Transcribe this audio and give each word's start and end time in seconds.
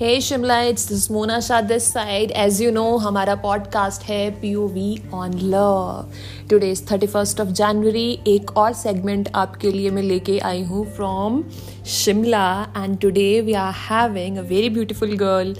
Hey 0.00 0.20
Shimla 0.20 0.60
it's 0.60 0.88
this 0.88 1.10
Mona 1.10 1.38
Shah 1.40 1.60
this 1.60 1.84
side 1.92 2.30
as 2.30 2.60
you 2.62 2.70
know 2.70 2.96
हमारा 2.96 3.34
podcast 3.34 4.02
है 4.02 4.30
P 4.30 4.54
O 4.54 4.66
V 4.68 5.02
on 5.14 5.34
love 5.34 6.10
today 6.50 6.70
is 6.70 6.82
thirty 6.92 7.06
first 7.06 7.40
of 7.40 7.48
January 7.48 8.18
एक 8.26 8.50
और 8.56 8.72
segment 8.72 9.28
आपके 9.34 9.70
लिए 9.72 9.90
मैं 9.90 10.02
लेके 10.02 10.38
आई 10.38 10.62
हूँ 10.62 10.84
from 10.96 11.42
Shimla 11.86 12.72
and 12.76 12.98
today 12.98 13.40
we 13.40 13.52
are 13.52 13.72
having 13.90 14.36
a 14.36 14.40
very 14.40 14.68
beautiful 14.70 15.16
girl 15.16 15.54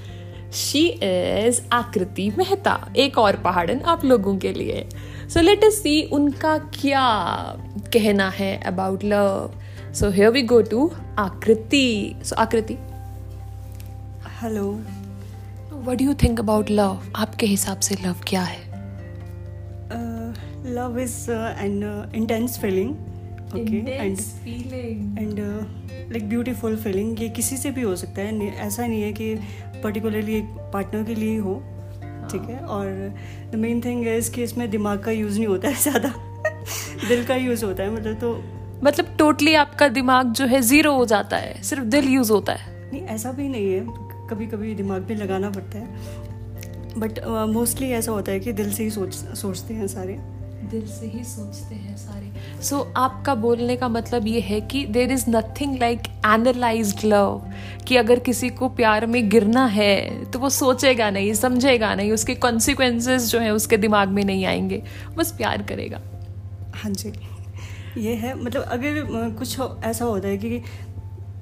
she 0.53 0.87
is 0.87 1.61
Aakriti 1.73 2.31
Mehta 2.39 2.93
एक 2.97 3.19
और 3.19 3.37
पहाड़न 3.37 3.81
आप 3.81 4.05
लोगों 4.05 4.37
के 4.37 4.53
लिए. 4.53 4.87
सो 5.35 5.41
लेट 5.41 5.65
अस 5.65 5.79
सी 5.83 6.03
उनका 6.13 6.59
क्या 6.59 7.07
कहना 7.93 8.29
है 8.29 8.57
about 8.67 9.05
love 9.05 9.51
so 9.95 10.11
here 10.11 10.31
we 10.31 10.43
go 10.43 10.61
to 10.63 10.91
Aakriti 11.19 12.15
so 12.25 12.37
Aakriti 12.37 12.77
hello 14.43 14.65
what 15.85 16.01
you 16.03 16.15
think 16.15 16.41
about 16.41 16.71
love 16.71 17.03
आपके 17.17 17.47
हिसाब 17.47 17.81
से 17.81 17.95
लव 18.05 18.17
क्या 18.29 18.43
है? 18.43 18.59
Love 20.75 20.99
is 20.99 21.31
an 21.31 22.11
intense 22.15 22.59
feeling 22.61 22.91
okay 23.55 23.79
and 23.93 24.19
and 25.19 25.39
like 26.13 26.29
beautiful 26.29 26.77
feeling 26.77 27.23
ये 27.23 27.29
किसी 27.29 27.57
से 27.57 27.71
भी 27.71 27.83
हो 27.83 27.95
सकता 27.97 28.23
है। 28.23 28.49
ऐसा 28.57 28.87
नहीं 28.87 29.03
है 29.03 29.13
कि 29.13 29.35
पर्टिकुलरली 29.85 30.37
एक 30.37 30.55
पार्टनर 30.73 31.05
के 31.05 31.15
लिए 31.15 31.31
ही 31.31 31.37
हो 31.37 31.55
ठीक 32.31 32.49
है? 32.51 32.59
और 32.59 33.15
द 33.53 33.55
मेन 33.55 33.81
थिंग 33.81 34.07
है 34.07 34.21
कि 34.21 34.43
इसमें 34.43 34.71
दिमाग 34.71 35.03
का 35.05 35.11
यूज़ 35.11 35.39
नहीं 35.39 35.49
होता 35.49 35.69
है 35.69 35.75
ज़्यादा। 35.83 36.09
दिल 37.09 37.25
का 37.25 37.37
यूज़ 37.37 37.65
होता 37.65 37.83
है 37.83 37.91
मतलब 37.91 38.21
तो 38.21 38.39
मतलब 38.85 39.17
टोटली 39.19 39.55
आपका 39.55 39.89
दिमाग 39.89 40.33
जो 40.33 40.47
है 40.47 40.61
ज़ीरो 40.63 40.95
हो 40.95 41.05
जाता 41.07 41.37
है 41.37 41.63
सिर्फ़ 41.63 41.85
दिल 41.85 42.09
यूज़ 42.09 42.33
होता 42.33 42.53
है। 42.53 42.75
नहीं 42.93 43.03
ऐसा 43.05 43.33
भी 43.33 43.49
नहीं 43.49 43.73
है। 43.73 44.05
कभी 44.31 44.47
कभी 44.47 44.75
दिमाग 44.75 45.03
भी 45.03 45.15
लगाना 45.15 45.51
पड़ता 45.51 45.79
है। 45.79 45.87
बट 46.99 47.19
मोस्टली 47.53 47.87
uh, 47.87 47.93
ऐसा 47.93 48.13
होता 48.13 48.33
है 48.33 48.41
कि 48.41 48.53
दिल 48.53 48.73
से 48.73 48.85
ही 48.85 48.91
सोच 48.91 49.15
सोचते 49.15 49.75
हैं 49.75 49.87
सारे। 49.87 50.17
दिल 50.57 50.87
से 50.87 51.07
ही 51.07 51.25
सोचते 51.25 51.75
हैं 51.75 51.97
सारे। 51.97 52.63
सो 52.63 52.77
so, 52.77 52.87
आपका 52.97 53.35
बोलने 53.35 53.77
का 53.77 53.89
मतलब 53.89 54.27
ये 54.27 54.41
है 54.41 54.61
कि 54.61 54.85
there 54.87 55.13
is 55.13 55.25
nothing 55.29 55.79
like 55.79 56.01
analyse 56.07 57.05
love 57.05 57.53
कि 57.87 57.97
अगर 57.97 58.19
किसी 58.19 58.51
को 58.51 58.69
प्यार 58.69 59.07
में 59.07 59.29
गिरना 59.29 59.67
है 59.67 60.25
तो 60.25 60.39
वो 60.39 60.51
सोचेगा 60.51 61.11
नहीं 61.11 61.35
समझेगा 61.35 61.95
नहीं 61.95 62.13
उसके 62.13 62.35
कॉन्सिक्वेंसेस 62.35 63.31
जो 63.31 63.39
है 63.39 63.51
उसके 63.51 63.77
दिमाग 63.77 64.09
में 64.09 64.25
नहीं 64.25 64.47
आएँगे। 64.47 64.83
बस 65.17 65.33
प्यार 65.33 65.63
करेगा। 65.63 66.01
हाँ 66.75 66.91
जी। 66.91 67.13
ये 67.99 68.15
है 68.15 68.43
मतलब 68.43 68.63
अगर 68.63 69.03
कुछ 69.39 69.61
ऐसा 69.85 70.05
होता 70.05 70.29
है 70.29 70.37
कि 70.37 70.63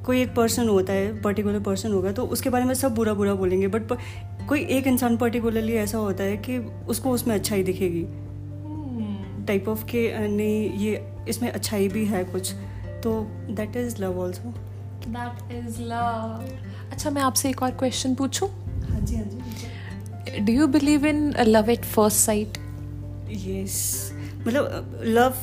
कोई 0.05 0.21
एक 0.23 0.35
पर्सन 0.35 0.69
होता 0.69 0.93
है 0.93 1.21
पर्टिकुलर 1.23 1.61
पर्सन 1.61 1.93
होगा 1.93 2.13
तो 2.13 2.27
उसके 2.27 2.51
बारे 2.51 2.65
में 2.65 2.75
सब 2.75 2.95
बुरा 2.95 3.15
बुरा 3.15 3.35
बोलेंगे 3.35 3.69
बट 3.69 3.93
कोई 4.49 4.65
एक 4.67 4.87
इंसान 4.87 5.17
पर्टिकुलरली 5.17 5.73
ऐसा 5.73 5.99
होता 5.99 6.25
है 6.25 6.37
कि 6.37 6.59
उसको 6.89 7.11
उसमें 7.11 7.35
अच्छाई 7.35 7.63
दिखेगी। 7.63 8.03
टाइप. 9.47 9.69
ऑफ़ 9.69 9.85
के 9.85 10.29
नहीं 10.29 10.71
ये 10.79 11.03
इसमें 11.29 11.51
अच्छाई 11.51 11.89
भी 11.89 12.05
है 12.05 12.25
कुछ 12.25 12.53
तो 13.05 13.21
that 13.51 13.77
is 13.77 14.03
love 14.03 14.21
also 14.21 14.53
that 15.07 15.53
is 15.53 15.81
love 15.81 16.45
अच्छा 16.93 17.11
मैं 17.11 17.23
आपसे 17.23 17.51
एक 17.51 17.63
और 17.63 17.71
क्वेश्चन 17.71 18.15
पूछूँ? 18.15 18.49
हाँ 18.91 19.01
जी 19.01 19.17
हाँ 19.17 19.25
जी 19.25 20.41
do 20.41 20.53
you 20.53 20.67
believe 20.67 21.07
in 21.07 21.33
love 21.41 21.71
at 21.71 21.85
first 21.85 22.19
sight 22.19 22.59
yes 23.31 24.11
मतलब 24.39 25.01
लव 25.05 25.35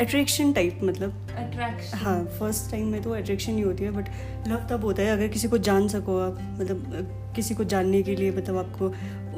अट्रैक्शन 0.00 0.52
टाइप 0.52 0.80
मतलब। 0.82 1.26
अट्रैक्शन 1.38 1.98
हाँ 1.98 2.24
फ़र्स्ट 2.38 2.70
टाइम 2.70 2.86
में 2.86 3.02
तो 3.02 3.10
अट्रैक्शन 3.10 3.52
ही 3.52 3.60
होती 3.60 3.84
है 3.84 3.90
बट 3.90 4.08
लव 4.48 4.66
तब 4.70 4.84
होता 4.84 5.02
है 5.02 5.10
अगर 5.10 5.28
किसी 5.28 5.48
को 5.48 5.58
जान 5.58 5.88
सको 5.88 6.18
आप 6.20 6.38
मतलब 6.60 7.32
किसी 7.36 7.54
को 7.54 7.64
जानने 7.64 8.02
के 8.02 8.16
लिए 8.16 8.30
मतलब 8.30 8.56
आपको 8.56 8.88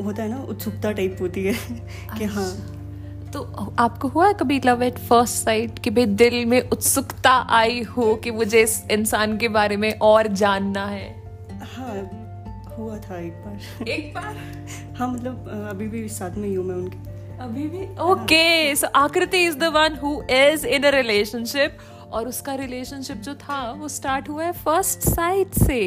होता 0.04 0.22
है 0.22 0.28
ना 0.28 0.42
उत्सुकता 0.42 0.92
टाइप 0.92 1.16
होती 1.20 1.44
है 1.44 1.52
कि 2.18 2.24
हाँ। 2.24 2.44
अच्छा। 2.44 3.30
तो 3.32 3.42
आपको 3.78 4.08
हुआ 4.08 4.26
है 4.26 4.34
कभी 4.34 4.60
लव 4.66 4.82
एट 4.82 4.98
फ़र्स्ट 4.98 5.44
साइट 5.44 5.78
कि 5.78 5.90
भाई 5.90 6.06
दिल 6.06 6.44
में 6.46 6.60
उत्सुकता 6.70 7.30
आई 7.50 7.82
हो 7.82 8.14
कि 8.14 8.30
मुझे 8.30 8.62
इस 8.62 8.82
इंसान 8.90 9.36
के 9.38 9.48
बारे 9.48 9.76
में 9.76 9.92
और 9.98 10.26
जानना 10.26 10.86
है? 10.86 11.08
हाँ 11.76 11.96
हुआ 12.78 12.98
था 12.98 13.18
एक 13.18 13.32
बार। 13.32 13.88
एक 13.88 14.14
बार? 14.14 14.36
हाँ 14.98 15.08
मतलब 15.08 15.48
अभी 15.70 15.88
भी 15.88 16.08
साथ 16.08 16.36
में 16.36 16.48
ही 16.48 16.54
हूँ 16.54 16.64
मैं 16.64 16.74
उनके। 16.74 17.15
अभी 17.40 17.66
भी 17.68 17.86
okay 18.02 18.76
so 18.76 18.86
Aakriti 18.96 19.44
is 19.46 19.56
the 19.58 19.72
one 19.74 19.96
who 20.02 20.20
is 20.32 20.66
in 20.66 20.82
a 20.82 20.90
relationship 20.90 21.78
और 22.12 22.28
उसका 22.28 22.54
रिलेशनशिप 22.56 23.16
जो 23.18 23.34
था 23.36 23.60
वो 23.72 23.88
स्टार्ट 23.90 24.28
हुआ 24.28 24.44
है 24.44 24.52
फ़र्स्ट 24.54 25.08
साइट 25.10 25.58
से 25.60 25.80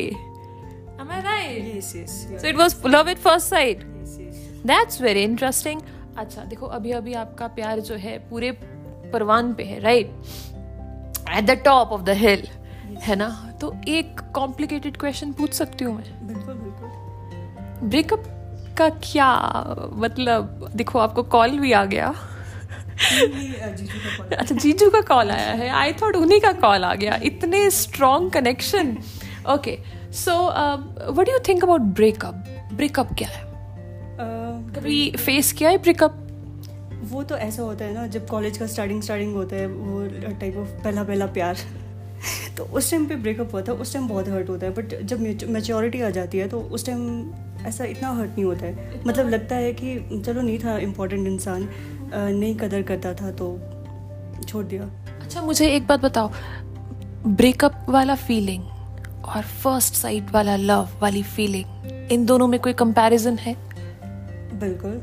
Am 1.00 1.10
I 1.10 1.22
right? 1.22 1.64
Yes, 1.66 1.96
yes. 1.96 2.28
Yeah. 2.30 2.40
So 2.40 2.48
it 2.48 2.58
was 2.58 2.74
love 2.86 3.08
at 3.08 3.20
first 3.20 3.48
sight. 3.48 3.84
Yes, 3.98 4.18
yes. 4.20 4.40
That's 4.64 4.98
very 5.00 5.24
interesting. 5.24 5.82
अच्छा 6.18 6.44
देखो 6.44 6.66
अभी 6.68 6.92
अभी 6.92 7.14
आपका 7.14 7.48
प्यार 7.50 7.80
जो 7.80 7.96
है 7.98 8.18
पूरे 8.30 8.52
परवान 9.14 9.54
पे 9.54 9.64
है 9.64 9.80
right 9.80 10.08
at 11.30 11.46
the 11.46 11.58
top 11.66 11.92
of 11.92 12.02
the 12.02 12.16
hill 12.18 12.48
है 13.04 13.16
ना 13.16 13.30
तो 13.62 13.74
एक 13.90 14.20
कॉम्प्लिकेटेड 14.36 14.98
क्वेश्चन 14.98 15.32
पूछ 15.34 15.54
सकती 15.54 15.86
हूँ 15.86 15.96
मैं 15.96 16.28
बिल्कुल 16.28 16.56
बिल्कुल 16.56 17.88
ब्रेकअप 17.90 18.24
का 18.80 18.90
क्या 19.04 19.30
मतलब 19.94 20.70
देखो 20.76 21.00
आपको 21.00 21.24
कॉल 21.36 21.58
भी 21.60 21.72
आ 21.72 21.84
गया। 21.86 22.14
अच्छा 24.32 24.56
जीजू 24.56 24.90
का 24.90 25.02
कॉल 25.02 25.30
आया 25.32 25.52
है। 25.54 25.70
आई 25.70 25.94
थॉट 25.94 26.16
उन्हीं 26.16 26.40
का 26.42 26.52
कॉल 26.62 26.84
आ 26.84 26.94
गया। 26.96 27.20
इतने 27.24 27.70
strong 27.72 28.32
connection 28.32 28.98
okay 29.50 29.78
so 30.14 30.34
what 31.14 31.30
you 31.30 31.40
think 31.48 31.64
about 31.64 31.82
breakup 31.82 32.70
breakup 32.74 33.14
क्या 33.18 33.28
है? 33.28 33.44
Uh, 33.44 34.76
कभी 34.76 35.12
फेस 35.18 35.52
किया 35.54 35.70
है 35.70 35.78
ब्रेकअप 35.78 36.26
वो 37.12 37.24
तो 37.24 37.36
ऐसा 37.38 37.64
होता 37.64 37.86
है 37.86 37.94
ना 37.94 38.08
जब 38.08 38.28
कॉलेज 38.28 38.58
का 38.58 38.68
स्टार्टिंग 38.68 39.02
स्टार्टिंग 39.02 39.36
होता 39.36 39.56
है 39.56 39.68
वो 39.68 40.08
टाइप 40.40 40.58
ऑफ़ 40.58 40.70
पहला 40.84 41.04
पहला 41.04 41.26
प्यार। 41.26 41.58
तो 42.58 42.64
उस 42.64 42.92
टाइम 42.92 43.06
पे 43.06 43.16
ब्रेकअप 43.16 43.54
हुआ 43.54 43.62
था 43.62 43.74
उस 43.74 43.94
टाइम 43.94 44.08
बहुत 44.08 44.28
हर्ट 44.28 44.50
होता 44.50 44.66
है 44.66 44.74
बट 44.74 45.02
जब 45.04 45.22
मेच्योरिटी 45.50 46.02
आ 46.02 46.10
जाती 46.10 46.38
है 46.38 46.48
तो 46.48 46.60
उस 46.60 46.86
टाइम 46.86 47.22
ऐसा 47.68 47.84
इतना 47.84 48.10
हर्ट 48.10 48.30
नहीं 48.30 48.44
होता 48.46 48.66
है। 48.66 49.02
मतलब 49.08 49.30
लगता 49.30 49.56
है 49.56 49.74
कि 49.74 50.22
चलो 50.26 50.42
नहीं 50.42 50.60
था 50.60 50.78
इम्पोर्टेंट 50.78 51.28
इंसान 51.28 51.68
नहीं 52.14 52.56
कदर 52.56 52.82
करता 52.82 53.14
था 53.14 53.32
तो 53.32 53.48
छोड़ 54.48 54.66
दिया। 54.66 54.90
अच्छा 55.22 55.42
मुझे 55.42 55.68
एक 55.68 55.88
बात 55.88 56.00
बताओ। 56.00 56.32
ब्रेकअप 57.28 57.86
वाला 57.90 58.16
फीलिंग 58.16 58.64
और 59.26 59.42
फ़र्स्ट 59.64 59.94
साइट 59.94 60.32
वाला 60.32 60.56
लव 60.56 60.90
वाली 61.02 61.24
फीलिंग 61.24 62.12
इन 62.12 62.26
दोनों 62.26 62.48
में 62.48 62.60
कोई 62.60 62.74
कंपैरिजन 62.74 63.38
है? 63.38 63.56
बिल्कुल। 64.60 65.02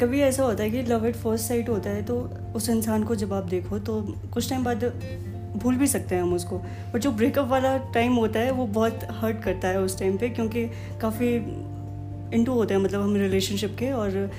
कभी 0.00 0.20
ऐसा 0.20 0.42
होता 0.42 0.62
है 0.62 0.70
कि 0.70 0.82
लव 0.82 1.06
एट 1.06 1.16
फ़र्स्ट 1.16 1.48
साइट 1.48 1.68
होता 1.68 1.90
है 1.90 2.02
तो 2.02 2.16
उस 2.56 2.68
इंसान 2.68 3.04
को 3.04 3.14
जब 3.14 3.32
आप 3.32 3.44
देखो 3.44 3.78
तो 3.78 4.00
कुछ 4.34 4.48
टाइम 4.50 4.64
बाद 4.64 4.84
भूल 5.56 5.76
भी 5.76 5.86
सकते 5.86 6.14
हैं 6.14 6.22
हम 6.22 6.32
उसको। 6.34 6.58
बट 6.92 7.00
जो 7.00 7.10
ब्रेकअप 7.12 7.48
वाला 7.48 7.76
टाइम 7.94 8.14
होता 8.14 8.40
है 8.40 8.50
वो 8.50 8.66
बहुत 8.68 9.00
हर्ट 9.12 9.42
करता 9.42 9.68
है 9.68 9.80
उस 9.80 9.98
टाइम 9.98 10.16
पे 10.18 10.28
क्योंकि 10.28 10.66
काफ़ी 11.00 11.34
इंटू 12.36 12.52
होते 12.52 12.74
हैं 12.74 12.80
मतलब 12.80 13.00
हम 13.00 13.16
रिलेशनशिप 13.16 13.76
के 13.78 13.90
और 13.92 14.30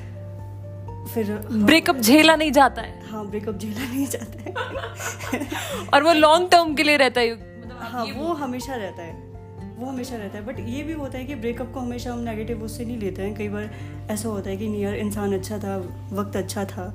फिर 1.13 1.31
ब्रेकअप 1.51 1.95
झेला 1.95 2.35
नहीं 2.35 2.51
जाता 2.51 2.81
है। 2.81 3.01
हाँ 3.07 3.25
ब्रेकअप 3.27 3.57
झेला 3.57 3.83
नहीं 3.83 4.05
जाता 4.07 4.43
है। 4.43 5.47
और 5.93 6.03
वो 6.03 6.13
लॉन्ग 6.13 6.49
टर्म 6.51 6.73
के 6.75 6.83
लिए 6.83 6.97
रहता 6.97 7.21
है। 7.21 7.33
मतलब 7.33 7.77
हाँ 7.81 8.05
वो 8.07 8.33
हमेशा 8.33 8.75
रहता 8.75 9.03
है। 9.03 9.31
वो 9.77 9.85
हमेशा 9.85 10.15
रहता 10.15 10.37
है। 10.37 10.45
बट 10.45 10.59
ये 10.59 10.83
भी 10.83 10.93
होता 10.93 11.17
है 11.17 11.23
कि 11.25 11.35
ब्रेकअप 11.35 11.71
को 11.73 11.79
हमेशा 11.79 12.11
हम 12.11 12.19
नेगेटिव 12.19 12.63
उससे 12.63 12.85
नहीं 12.85 12.97
लेते 12.97 13.21
हैं। 13.21 13.33
कई 13.35 13.47
बार 13.49 13.69
ऐसा 14.11 14.29
होता 14.29 14.49
है 14.49 14.57
कि 14.57 14.67
नहीं 14.67 14.81
यार 14.81 14.95
इंसान 14.95 15.33
अच्छा 15.33 15.57
था 15.59 15.77
वक्त 16.13 16.35
अच्छा 16.35 16.65
था 16.65 16.87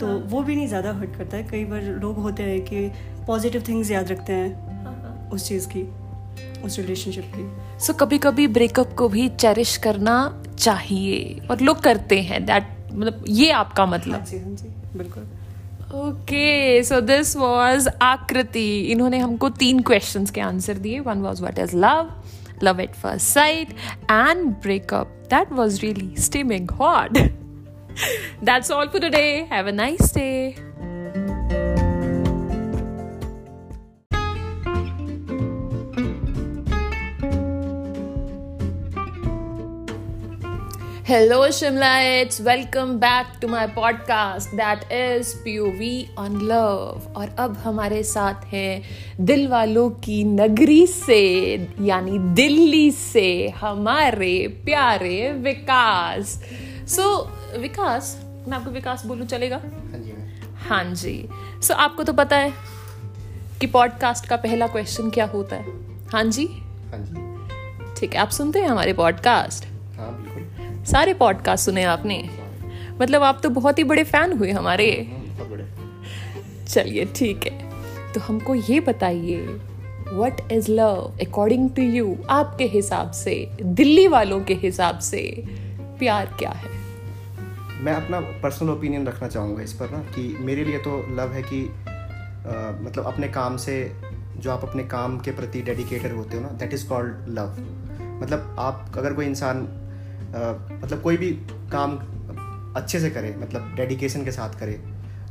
तो 0.00 0.06
हाँ. 0.06 0.16
वो 0.26 0.42
भी 0.42 0.56
नहीं 0.56 0.68
ज़्यादा 0.68 0.92
हर्ट 0.92 1.16
करता 1.16 1.36
है। 1.36 1.44
कई 1.44 1.64
बार 1.64 1.82
लोग 2.02 2.16
होते 2.18 2.42
हैं 2.42 2.60
कि 2.62 2.90
पॉजिटिव 3.26 3.64
थिंग्स 3.68 3.90
याद 3.90 4.10
रखते 4.12 4.32
हैं 4.32 4.84
हाँ, 4.84 4.94
हाँ. 4.94 5.30
उस 5.32 5.48
चीज़ 5.48 5.68
की 5.68 5.82
उस 6.62 6.78
रिलेशनशिप 6.78 7.32
की। 7.34 7.78
सो 7.78 7.92
so, 7.92 7.98
कभी 8.00 8.18
कभी 8.18 8.46
ब्रेकअप 8.48 8.94
को 8.98 9.08
भी 9.08 9.28
चेरिश 9.28 9.76
करना 9.76 10.16
चाहिए 10.58 11.46
और 11.50 11.60
लोग 11.60 11.80
करते 11.82 12.20
हैं 12.22 12.44
दैट 12.46 12.66
मतलब 12.92 13.24
ये 13.28 13.50
आपका 13.52 13.86
मतलब। 13.86 14.14
हाँ 14.14 14.24
जी 14.24 14.38
हाँ 14.38 14.54
जी 14.56 14.98
बिल्कुल। 14.98 15.22
ओके 15.94 16.82
सो 16.82 17.00
दिस 17.00 17.36
वाज 17.36 17.88
आकृति। 18.02 18.68
इन्होंने 18.92 19.18
हमको 19.18 19.48
तीन 19.58 19.80
क्वेश्चंस 19.82 20.30
के 20.30 20.40
आंसर 20.40 20.78
दिए। 20.78 21.00
One 21.00 21.20
was 21.22 21.40
what 21.40 21.58
is 21.58 21.76
love 21.76 22.12
love 22.62 22.80
at 22.80 22.94
first 22.94 23.26
sight 23.26 23.74
and 24.10 24.46
breakup 24.62 25.06
that 25.30 25.52
was 25.52 25.80
really 25.82 26.14
steaming 26.22 26.70
hot 26.80 27.18
that's 27.18 28.70
all 28.70 28.86
for 28.86 29.00
today 29.00 29.24
have 29.52 29.68
a 29.68 29.72
nice 29.72 30.14
day 30.14 30.30
Hello, 41.14 41.48
Shimlaites. 41.48 42.40
Welcome 42.40 42.98
back 42.98 43.40
to 43.40 43.46
my 43.46 43.66
podcast 43.66 44.56
that 44.56 44.78
is 44.92 45.34
POV 45.34 46.08
on 46.18 46.40
love. 46.40 47.16
और 47.16 47.36
अब 47.38 47.56
हमारे 47.56 48.02
साथ 48.02 48.34
हैं 48.44 48.82
दिल 49.20 49.48
वालों 49.48 49.90
की 49.90 50.24
नगरी 50.24 50.86
से 50.86 51.54
यानी 51.80 52.18
दिल्ली 52.18 52.90
से 52.90 53.48
हमारे 53.48 54.48
प्यारे 54.64 55.32
विकास। 55.32 56.44
सो 56.88 57.30
so, 57.52 57.58
विकास 57.58 58.24
मैं 58.48 58.58
आपको 58.58 58.70
विकास 58.70 59.06
बोलूँ 59.06 59.26
चलेगा? 59.26 59.56
हाँ 59.56 59.98
जी 59.98 60.12
मैम। 60.12 60.56
हाँ 60.56 60.94
सो 60.94 61.74
so, 61.74 61.80
आपको 61.80 62.04
तो 62.04 62.12
पता 62.12 62.36
है 62.36 62.52
कि 63.60 63.66
पॉडकास्ट 63.66 64.26
का 64.26 64.36
पहला 64.36 64.66
क्वेश्चन 64.66 65.10
क्या 65.10 65.26
होता 65.26 65.56
है? 65.56 65.64
हाँ 66.06 66.24
जी? 66.24 66.46
हाँ 66.90 66.98
जी। 66.98 67.34
ठीक 68.00 68.14
है 68.14 68.20
आप 68.20 68.30
सुनते 68.30 68.58
हैं 68.58 68.68
हमारे 68.68 68.92
पॉडकास्ट 68.92 69.73
सारे 70.86 71.14
पॉडकास्ट 71.14 71.64
सुने 71.64 71.82
आपने। 71.82 72.30
मतलब 73.00 73.22
आप 73.22 73.40
तो 73.42 73.50
बहुत 73.50 73.78
ही 73.78 73.84
बड़े 73.84 74.04
फ़ैन 74.04 74.32
हुए 74.32 74.50
हमारे। 74.50 75.12
चलिए 76.68 77.04
ठीक 77.04 77.46
है। 77.46 77.70
तो 78.12 78.20
हमको 78.20 78.54
ये 78.54 78.80
बताइए 78.80 79.46
what 80.12 80.52
is 80.52 80.70
love 80.70 81.18
according 81.20 81.70
to 81.70 81.82
you 81.82 82.16
आपके 82.30 82.64
हिसाब 82.64 83.10
से 83.10 83.50
दिल्ली 83.62 84.08
वालों 84.08 84.40
के 84.40 84.54
हिसाब 84.54 84.98
से 84.98 85.44
प्यार 85.98 86.26
क्या 86.38 86.50
है? 86.50 86.70
मैं 87.80 87.92
अपना 87.92 88.20
पर्सनल 88.20 88.70
ओपिनियन 88.70 89.06
रखना 89.06 89.28
चाहूँगा 89.28 89.62
इस 89.62 89.72
पर 89.72 89.90
ना 89.90 89.98
कि 89.98 90.36
मेरे 90.40 90.64
लिए 90.64 90.78
तो 90.78 91.06
लव 91.16 91.32
है 91.32 91.42
कि 91.42 91.66
अ, 91.66 92.78
मतलब 92.82 93.04
अपने 93.04 93.28
काम 93.28 93.56
से 93.56 93.92
जो 94.36 94.50
आप 94.50 94.64
अपने 94.64 94.82
काम 94.82 95.18
के 95.18 95.30
प्रति 95.30 95.62
डेडिकेटेड 95.62 96.16
होते 96.16 96.36
हो 96.36 96.42
ना 96.42 96.48
दैट 96.48 96.74
इज़ 96.74 96.88
कॉल्ड 96.88 97.14
लव 97.28 97.48
मतलब 98.22 98.56
आप 98.58 98.92
अगर 98.96 99.12
कोई 99.12 99.26
इंसान 99.26 99.68
मतलब 100.34 101.02
कोई 101.02 101.16
भी 101.16 101.30
काम 101.72 101.96
अच्छे 102.76 103.00
से 103.00 103.10
करे 103.10 103.34
मतलब 103.38 103.74
डेडिकेशन 103.76 104.24
के 104.24 104.32
साथ 104.32 104.58
करे 104.60 104.72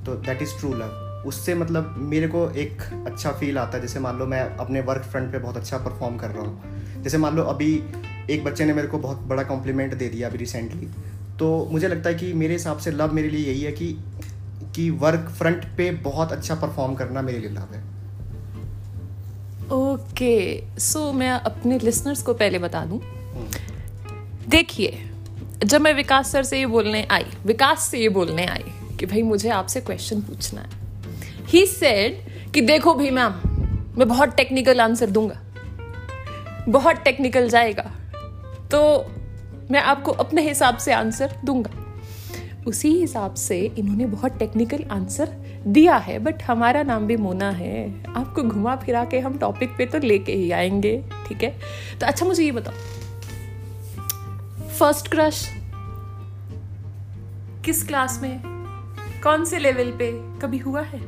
तो 0.05 0.15
दैट 0.15 0.41
इज़ 0.41 0.59
ट्रू 0.59 0.73
लव 0.73 0.99
उससे 1.27 1.55
मतलब 1.55 1.95
मेरे 1.97 2.27
को 2.27 2.49
एक 2.49 2.81
अच्छा 3.07 3.31
फील 3.31 3.57
आता 3.57 3.77
है 3.77 3.81
जैसे 3.81 3.99
मान 3.99 4.17
लो 4.19 4.25
मैं 4.25 4.41
अपने 4.55 4.81
वर्क 4.81 5.01
फ्रंट 5.01 5.31
पे 5.31 5.39
बहुत 5.39 5.57
अच्छा 5.57 5.77
परफॉर्म 5.77 6.17
कर 6.17 6.27
रहा 6.27 6.41
हूँ। 6.41 7.03
जैसे 7.03 7.17
मान 7.17 7.35
लो 7.35 7.43
अभी 7.43 7.83
एक 8.29 8.43
बच्चे 8.43 8.65
ने 8.65 8.73
मेरे 8.73 8.87
को 8.87 8.97
बहुत 8.97 9.17
बड़ा 9.17 9.43
कॉम्प्लीमेंट 9.43 9.93
दे 9.93 10.07
दिया 10.09 10.27
अभी 10.29 10.37
रिसेंटली 10.37 10.87
तो 11.39 11.67
मुझे 11.71 11.87
लगता 11.87 12.09
है 12.09 12.15
कि 12.15 12.33
मेरे 12.33 12.53
हिसाब 12.53 12.77
से 12.77 12.91
लव 12.91 13.13
मेरे 13.13 13.29
लिए 13.29 13.47
यही 13.47 13.61
है 13.61 13.71
कि 13.71 13.87
कि 14.75 14.89
वर्क 14.89 15.29
फ्रंट 15.29 15.65
पे 15.77 15.91
बहुत 15.91 16.31
अच्छा 16.31 16.55
परफॉर्म 16.55 16.95
करना 16.95 17.21
मेरे 17.21 17.39
लिए 17.39 17.49
लव 17.49 17.73
है। 17.73 17.81
ओके 19.71 20.61
okay, 20.63 20.79
सो 20.79 20.99
so, 20.99 21.15
मैं 21.15 21.29
अपने 21.31 21.79
लिसनर्स 21.79 22.21
को 22.21 22.33
पहले 22.33 22.59
बता 22.59 22.85
दूँ। 22.85 22.99
देखिए, 24.49 25.09
जब 25.65 25.81
मैं 25.81 25.93
विकास 25.93 26.31
सर 26.31 26.43
से 26.43 26.59
ये 26.59 26.65
बोलने 26.65 27.07
आई, 27.11 27.25
विकास 27.45 27.79
से 27.79 27.99
ये 27.99 28.09
बोलने 28.09 28.45
आई 28.45 28.63
कि 28.99 29.05
भाई 29.05 29.21
मुझे 29.21 29.49
आपसे 29.49 29.81
क्वेश्चन 29.81 30.21
पूछना 30.21 30.61
है। 30.61 30.69
ही 31.47 31.65
सेड 31.65 32.17
कि 32.51 32.61
देखो 32.61 32.93
भाई 32.93 33.09
मैम 33.09 33.31
मैं 33.97 34.07
बहुत 34.07 34.35
टेक्निकल 34.35 34.81
आंसर 34.81 35.09
दूँगा। 35.09 35.39
बहुत 36.69 36.95
टेक्निकल 36.95 37.49
जाएगा। 37.49 37.83
तो 38.71 39.05
मैं 39.71 39.81
आपको 39.81 40.11
अपने 40.11 40.41
हिसाब 40.41 40.77
से 40.77 40.93
आंसर 40.93 41.35
दूँगा। 41.45 41.71
उसी 42.67 42.89
हिसाब 42.89 43.33
से 43.33 43.59
इन्होंने 43.77 44.05
बहुत 44.05 44.37
टेक्निकल 44.37 44.83
आंसर 44.91 45.25
दिया 45.67 45.95
है 45.95 46.19
बट 46.19 46.43
हमारा 46.43 46.83
नाम 46.83 47.07
भी 47.07 47.17
मोना 47.17 47.49
है। 47.51 48.03
आपको 48.13 48.43
घुमा 48.43 48.75
फिरा 48.75 49.05
के 49.05 49.19
हम 49.19 49.37
टॉपिक 49.37 49.77
पे 49.77 49.85
तो 49.85 49.99
लेके 49.99 50.33
ही 50.33 50.51
आएँगे, 50.51 51.03
ठीक 51.27 51.43
है? 51.43 51.59
तो 51.99 52.05
अच्छा 52.05 52.25
मुझे 52.25 52.43
ये 52.43 52.51
बताओ 52.51 52.73
फ़र्स्ट 54.73 55.07
क्रश 55.07 55.47
किस 57.65 57.83
क्लास 57.87 58.19
में? 58.21 58.41
कौन 59.23 59.45
से 59.45 59.59
लेवल 59.59 59.91
पे 59.99 60.11
कभी 60.41 60.57
हुआ 60.57 60.81
है? 60.81 61.01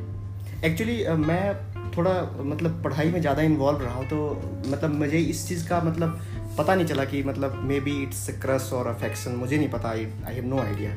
एक्चुअली 0.64 1.04
uh, 1.04 1.16
मैं 1.18 1.54
थोड़ा 1.96 2.12
मतलब 2.44 2.82
पढ़ाई 2.84 3.10
में 3.10 3.20
ज़्यादा 3.20 3.42
इन्वॉल्व 3.42 3.82
रहा 3.82 3.94
हूँ 3.94 4.06
तो 4.06 4.18
मतलब 4.66 4.94
मुझे 4.94 5.18
इस 5.18 5.46
चीज़ 5.48 5.68
का 5.68 5.80
मतलब 5.80 6.20
पता 6.58 6.74
नहीं 6.74 6.86
चला 6.86 7.04
कि 7.04 7.22
मतलब 7.22 7.60
maybe 7.80 8.02
it's 8.02 8.28
crush 8.42 8.72
or 8.72 8.86
affection 8.86 9.36
मुझे 9.36 9.56
नहीं 9.56 9.68
पता 9.68 9.88
आई 9.88 10.06
हैव 10.26 10.44
नो 10.44 10.58
आइडिया 10.58 10.90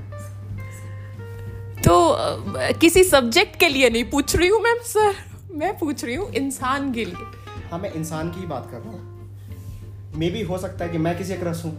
तो 1.84 1.94
अ, 2.10 2.72
किसी 2.72 3.04
सब्जेक्ट 3.04 3.60
के 3.60 3.70
लिए 3.70 3.90
नहीं 3.90 4.04
पूछ 4.04 4.36
रही 4.36 4.48
हूँ 4.48 4.62
मैम 4.62 4.80
सर 4.86 5.16
मैं 5.52 5.78
पूछ 5.78 6.04
रही 6.06 6.16
हूँ 6.16 6.32
इंसान 6.34 6.92
के 6.94 7.06
लिए। 7.06 7.26
हाँ 7.72 7.80
मैं 7.80 7.92
इंसान 7.94 8.32
की 8.32 8.40
ही 8.40 8.46
बात 8.48 8.68
कर 8.72 8.78
रहा 8.78 8.92
हूँ। 8.92 10.14
मे 10.16 10.30
बी 10.30 10.42
हो 10.42 10.58
सकता 10.58 10.86
है 10.86 10.92
कि 10.92 10.98
मैं 10.98 11.18
किसी 11.18 11.36
क्रश 11.36 11.64
हूँ। 11.66 11.74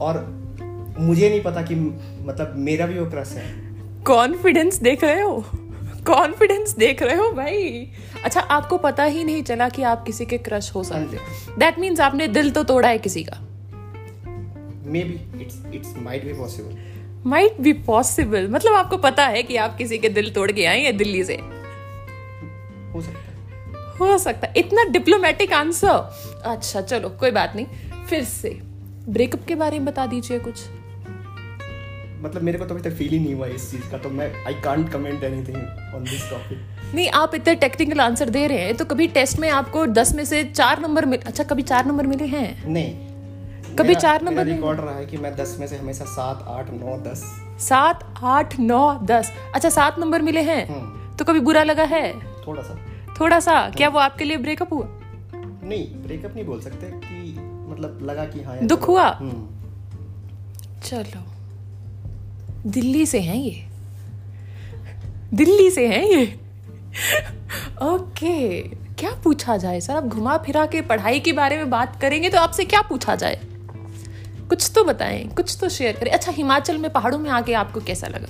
और 0.00 0.44
मुझे 0.98 1.30
नहीं 1.30 1.42
पता 1.42 1.62
कि 1.62 1.74
मतलब 2.26 2.54
मेरा 2.56 2.86
भी 2.86 2.98
वो 2.98 3.10
क्रश 3.10 3.32
है। 3.32 3.74
कॉन्फिडेंस 4.02 4.76
देख 4.76 5.04
रहे 5.04 5.20
हो? 5.20 5.44
कॉन्फिडेंस 6.06 6.76
देख 6.76 7.02
रहे 7.02 7.16
हो 7.16 7.32
भाई? 7.32 7.90
अच्छा 8.24 8.40
आपको 8.40 8.76
पता 8.76 9.04
ही 9.04 9.24
नहीं 9.24 9.42
चला 9.42 9.68
कि 9.68 9.82
आप 9.82 10.04
किसी 10.04 10.26
के 10.26 10.38
क्रश 10.38 10.74
हो 10.74 10.84
सकते 10.84 11.16
हो। 11.16 11.56
दैट 11.56 11.78
मीन्स 11.78 12.00
आपने 12.00 12.28
दिल 12.28 12.50
तो 12.50 12.64
तोड़ा 12.64 12.88
है 12.88 12.98
किसी 12.98 13.24
का। 13.24 13.40
Maybe 15.04 15.42
it's 15.42 15.62
it's 15.74 15.94
might 15.98 16.24
be 16.24 16.32
possible 16.32 16.76
might 17.30 17.60
be 17.60 17.72
possible 17.72 18.48
मतलब 18.48 18.72
आपको 18.72 18.96
पता 18.96 19.26
है 19.26 19.42
कि 19.42 19.56
आप 19.56 19.76
किसी 19.76 19.98
के 19.98 20.08
दिल 20.08 20.30
तोड़ 20.30 20.52
के 20.52 20.66
आए 20.66 20.80
हैं 20.80 20.96
दिल्ली 20.96 21.24
से। 21.24 21.34
हो 22.94 23.00
सकता 23.00 23.18
हो। 24.00 24.18
सकता 24.18 24.48
इतना 24.56 24.84
डिप्लोमेटिक 24.84 25.52
आंसर 25.52 26.16
अच्छा 26.44 26.80
चलो 26.80 27.08
कोई 27.08 27.30
बात 27.30 27.52
नहीं। 27.56 27.66
फिर 28.08 28.24
से। 28.24 28.73
ब्रेकअप 29.08 29.44
के 29.44 29.54
बारे 29.54 29.78
में 29.78 29.86
बता 29.86 30.06
दीजिए 30.06 30.38
कुछ। 30.38 30.64
मतलब 32.22 32.42
मेरे 32.42 32.58
को 32.58 32.64
तो 32.64 32.74
अभी 32.74 32.82
तक 32.82 32.96
फील 32.96 33.08
ही 33.08 33.18
नहीं 33.18 33.34
हुआ 33.34 33.46
इस 33.46 33.70
चीज़ 33.70 33.90
का 33.90 33.98
तो 33.98 34.10
मैं 34.10 34.44
I 34.44 34.54
can't 34.54 34.92
comment 34.92 35.24
anything 35.24 35.56
on 35.94 36.04
this 36.04 36.30
topic 36.30 36.58
नहीं 36.94 37.08
आप 37.08 37.34
इतने 37.34 37.54
टेक्निकल 37.54 38.00
आंसर 38.00 38.30
दे 38.30 38.46
रहे 38.46 38.58
हैं 38.58 38.76
तो 38.76 38.84
कभी 38.84 39.06
टेस्ट 39.08 39.38
में 39.38 39.50
आपको 39.50 39.86
दस 39.86 40.14
में 40.14 40.24
से 40.24 40.44
चार 40.44 40.80
नंबर 40.80 41.06
मिल 41.06 41.20
अच्छा 41.20 41.44
कभी 41.44 41.62
चार 41.62 41.86
नंबर 41.86 42.06
मिले 42.06 42.24
हैं? 42.24 42.68
नहीं। 42.68 42.92
कभी 43.76 43.94
चार 43.94 44.22
नंबर 44.22 44.44
नहीं? 44.44 44.56
रिकॉर्ड 44.56 44.80
रहा 44.80 44.96
है 44.96 45.06
कि 45.06 45.16
मैं 45.16 45.36
दस 45.36 45.56
में 45.60 45.66
से 45.66 45.76
हमेशा 45.76 46.04
सात 46.04 46.44
आठ 46.48 46.70
नौ 46.70 46.96
दस। 46.98 47.22
सात 47.60 48.14
आठ 48.22 48.58
नौ 48.60 48.98
दस। 49.04 49.32
अच्छा 49.54 49.68
सात 49.68 49.98
नंबर 49.98 50.22
मिले 50.22 50.42
हैं। 50.42 50.66
हम्म। 50.68 51.16
तो 51.16 51.24
कभी 51.24 51.40
बुरा 51.40 51.62
लगा 51.62 51.84
है? 51.84 52.12
थोड़ा 52.46 52.62
सा। 52.62 52.78
थोड़ा 53.20 53.40
सा। 53.40 53.70
क्या 53.70 53.88
वो 53.88 53.98
आपके 53.98 54.24
लिए 54.24 54.36
ब्रेकअप 54.36 54.72
हुआ? 54.72 54.86
नहीं 55.64 55.86
ब्रेकअप 56.02 56.34
नहीं 56.34 56.44
बोल 56.44 56.60
सकते 56.60 56.86
कि 56.86 57.23
मतलब 57.74 57.98
लगा 58.10 58.24
कि 58.24 58.42
हाँ 58.42 58.56
दुख। 58.66 58.88
हुआ? 58.88 59.08
हम्म। 59.10 59.48
चलो। 60.80 61.22
दिल्ली 62.70 63.06
से 63.06 63.20
हैं 63.20 63.36
ये? 63.36 63.64
दिल्ली 65.34 65.70
से 65.70 65.86
हैं 65.88 66.04
ये? 66.04 66.24
ओके। 67.82 68.60
क्या 68.98 69.10
पूछा 69.24 69.56
जाए 69.56 69.80
सर? 69.80 69.96
आप 69.96 70.04
घुमा 70.04 70.36
फिरा 70.36 70.66
के 70.66 70.80
पढ़ाई 70.80 71.20
के 71.20 71.32
बारे 71.32 71.56
में 71.56 71.70
बात 71.70 72.00
करेंगे 72.00 72.28
तो 72.30 72.38
आपसे 72.38 72.64
क्या 72.64 72.80
पूछा 72.82 73.14
जाए? 73.14 73.40
कुछ 74.48 74.70
तो 74.74 74.84
बताएँ 74.84 75.24
कुछ 75.28 75.56
तो 75.60 75.68
शेयर 75.68 75.96
करें। 75.96 76.10
अच्छा 76.10 76.32
हिमाचल 76.32 76.78
में 76.78 76.92
पहाड़ों 76.92 77.18
में 77.18 77.30
आके 77.30 77.52
आपको 77.54 77.80
कैसा 77.80 78.06
लगा? 78.06 78.28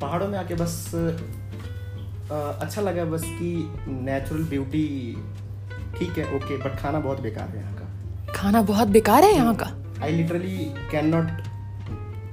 पहाड़ों 0.00 0.28
में 0.28 0.38
आके 0.38 0.54
बस 0.54 0.90
अ, 0.94 2.34
अच्छा 2.34 2.80
लगा 2.80 3.04
बस 3.04 3.22
कि 3.24 3.72
नेचुरल 3.88 4.44
ब्यूटी 4.44 5.16
ठीक 5.98 6.18
है 6.18 6.36
ओके 6.36 6.56
बट 6.56 6.76
खाना 6.78 7.00
बहुत 7.00 7.20
बेकार 7.20 7.48
है 7.48 7.56
यहाँ 7.56 7.74
खाना 8.40 8.60
बहुत 8.64 8.88
बेकार 8.88 9.24
है 9.24 9.34
यहाँ 9.34 9.54
का। 9.54 9.66
आई 10.02 10.12
लिटरली 10.12 10.58
कैन 10.90 11.06
नॉट 11.06 11.26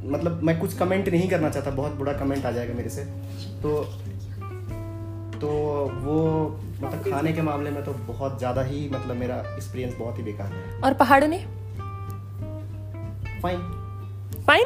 मतलब 0.06 0.44
मैं 0.44 0.60
कुछ 0.60 0.78
कमेंट 0.78 1.10
नहीं 1.10 1.30
करना 1.30 1.50
चाहता 1.50 1.72
बहुत 1.72 1.96
बुरा 1.96 2.14
कमेंट 2.14 2.46
आ 2.46 2.52
जाएगा 2.52 2.74
मेरे 2.74 2.90
से। 2.90 3.04
तो 3.64 3.84
तो 5.38 5.50
वो 6.04 6.16
मतलब 6.82 7.12
खाने 7.12 7.34
के 7.34 7.42
मामले 7.42 7.72
में 7.72 7.84
तो 7.86 7.94
बहुत 8.08 8.38
ज़्यादा 8.40 8.62
ही 8.64 8.88
मतलब 8.90 9.16
मेरा 9.16 9.36
एक्सपीरियंस 9.48 9.96
बहुत 9.96 10.18
ही 10.18 10.24
बेकार 10.24 10.54
है। 10.54 10.80
और 10.82 10.94
पहाड़ों 10.96 11.28
ने 11.28 11.38
फाइन 13.42 13.60
फाइन 14.48 14.66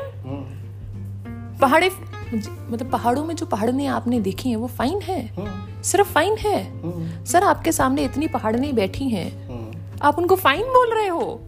पहाड़े 1.61 1.89
मतलब 1.89 2.89
पहाड़ों 2.91 3.23
में 3.25 3.35
जो 3.35 3.45
पहाड़ने 3.47 3.85
आपने 3.89 4.19
देखी 4.21 4.49
हैं 4.49 4.57
वो 4.57 4.67
फाइन 4.69 5.01
है। 5.01 5.81
सिर्फ़ 5.83 6.13
फाइन 6.13 6.37
है। 6.39 7.25
सर 7.25 7.43
आपके 7.45 7.71
सामने 7.71 8.03
इतनी 8.05 8.27
पहाड़ने 8.29 8.71
बैठी 8.73 9.09
हैं। 9.09 9.29
आप 10.01 10.19
उनको 10.19 10.35
फाइन 10.35 10.61
बोल 10.61 10.93
रहे 10.93 11.07
हो? 11.07 11.41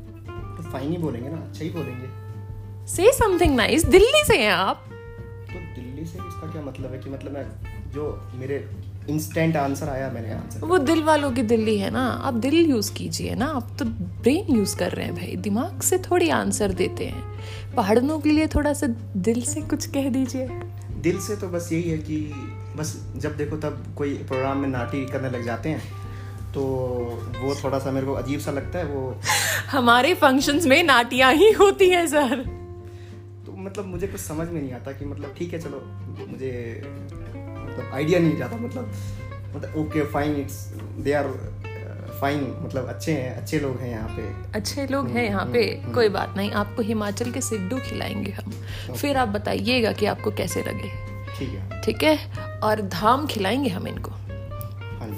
तो 0.57 0.71
फाइन 0.71 0.91
ही 0.91 0.97
बोलेंगे 0.97 1.29
ना 1.29 1.37
अच्छा 1.37 1.63
ही 1.63 1.69
बोलेंगे। 1.69 2.87
से 2.87 3.11
समथिंग 3.11 3.55
नाइस 3.55 3.85
दिल्ली 3.85 4.23
से 4.27 4.37
हैं 4.37 4.51
आप। 4.51 4.83
तो 5.47 5.59
दिल्ली 5.75 6.05
से 6.05 6.17
इसका 6.17 6.51
क्या 6.51 6.61
मतलब 6.61 6.91
है 6.91 6.99
कि 6.99 7.09
मतलब 7.09 7.31
मैं 7.31 7.45
जो 7.91 8.31
मेरे 8.35 8.69
इंस्टेंट 9.09 9.55
आंसर 9.55 9.89
आया 9.89 10.09
मैंने 10.11 10.33
आंसर 10.33 10.65
वो 10.65 10.77
दिल 10.77 11.03
वालों 11.03 11.31
की 11.31 11.41
दिल्ली 11.41 11.77
है 11.77 11.89
ना 11.89 12.07
आप 12.07 12.33
दिल 12.33 12.55
यूज़ 12.55 12.93
कीजिए 12.93 13.35
ना 13.35 13.45
आप 13.45 13.75
तो 13.79 13.85
ब्रेन 13.85 14.55
यूज़ 14.55 14.77
कर 14.77 14.91
रहे 14.91 15.05
हैं 15.05 15.15
भाई 15.15 15.35
दिमाग 15.35 15.81
से 15.81 15.97
थोड़ी 15.97 16.29
आंसर 16.29 16.73
देते 16.73 17.05
हैं। 17.05 17.23
पहाड़नों 17.75 18.19
के 18.19 18.29
लिए 18.29 18.47
थोड़ा 18.47 18.73
सा 18.73 18.87
दिल 19.17 19.41
से 19.41 19.61
कुछ 19.61 19.85
कह 19.85 20.09
दीजिए। 20.09 20.47
दिल 21.01 21.19
से 21.19 21.35
तो 21.35 21.47
बस 21.47 21.69
यही 21.71 21.89
है 21.89 21.97
कि 21.97 22.17
बस 22.75 23.13
जब 23.15 23.37
देखो 23.37 23.57
तब 23.57 23.83
कोई 23.97 24.13
प्रोग्राम 24.13 24.57
में 24.57 24.69
नाटी 24.69 25.05
करने 25.05 25.29
लग 25.29 25.45
जाते 25.45 25.69
हैं। 25.69 26.02
तो 26.53 26.61
वो 27.41 27.55
थोड़ा 27.63 27.79
सा 27.79 27.91
मेरे 27.91 28.05
को 28.05 28.13
अजीब 28.13 28.39
सा 28.39 28.51
लगता 28.51 28.79
है 28.79 28.85
वो 28.85 29.21
हमारे 29.71 30.13
फ़ंक्शंस 30.13 30.65
में 30.65 30.83
नाटियाँ 30.83 31.33
ही 31.33 31.51
होती 31.51 31.89
हैं 31.89 32.07
सर 32.07 32.35
तो 33.45 33.55
मतलब 33.57 33.85
मुझे 33.85 34.07
कुछ 34.07 34.21
समझ 34.21 34.47
में 34.49 34.61
नहीं 34.61 34.73
आता 34.73 34.91
कि 34.91 35.05
मतलब 35.05 35.35
ठीक 35.37 35.53
है 35.53 35.59
चलो 35.59 35.81
मुझे 36.29 36.81
मतलब 36.85 37.91
आइडिया 37.93 38.19
नहीं 38.19 38.37
जाता 38.37 38.55
मतलब 38.55 38.93
मतलब 39.55 39.75
okay 39.77 40.05
fine 40.05 40.35
it's 40.35 40.67
they 40.99 41.13
are 41.13 41.27
fine 42.21 42.55
मतलब 42.61 42.87
अच्छे 42.87 43.11
हैं 43.11 43.35
अच्छे 43.35 43.59
लोग 43.59 43.79
हैं 43.79 43.89
यहाँ 43.89 44.09
पे। 44.09 44.51
अच्छे 44.57 44.87
लोग 44.87 45.05
हैं 45.05 45.13
हम्म, 45.13 45.25
यहाँ 45.25 45.45
पे 45.45 45.81
हम्म, 45.83 45.93
कोई 45.93 46.09
बात 46.09 46.33
नहीं 46.37 46.51
आपको 46.51 46.81
हिमाचल 46.81 47.31
के 47.31 47.41
सिड्डू 47.41 47.77
खिलाएँगे 47.77 48.31
हम। 48.31 48.51
फिर 48.93 49.17
आप 49.17 49.27
बताइएगा 49.27 49.91
कि 49.91 50.05
आपको 50.05 50.31
कैसे 50.31 50.61
लगे। 50.61 50.89
ठीक 51.39 51.49
है। 51.49 51.81
ठीक 51.81 52.03
है? 52.03 52.19
और 52.63 52.81
धाम 52.81 53.27
खिलाएँगे 53.27 53.69
हम 53.69 53.87
इनको। 53.87 54.11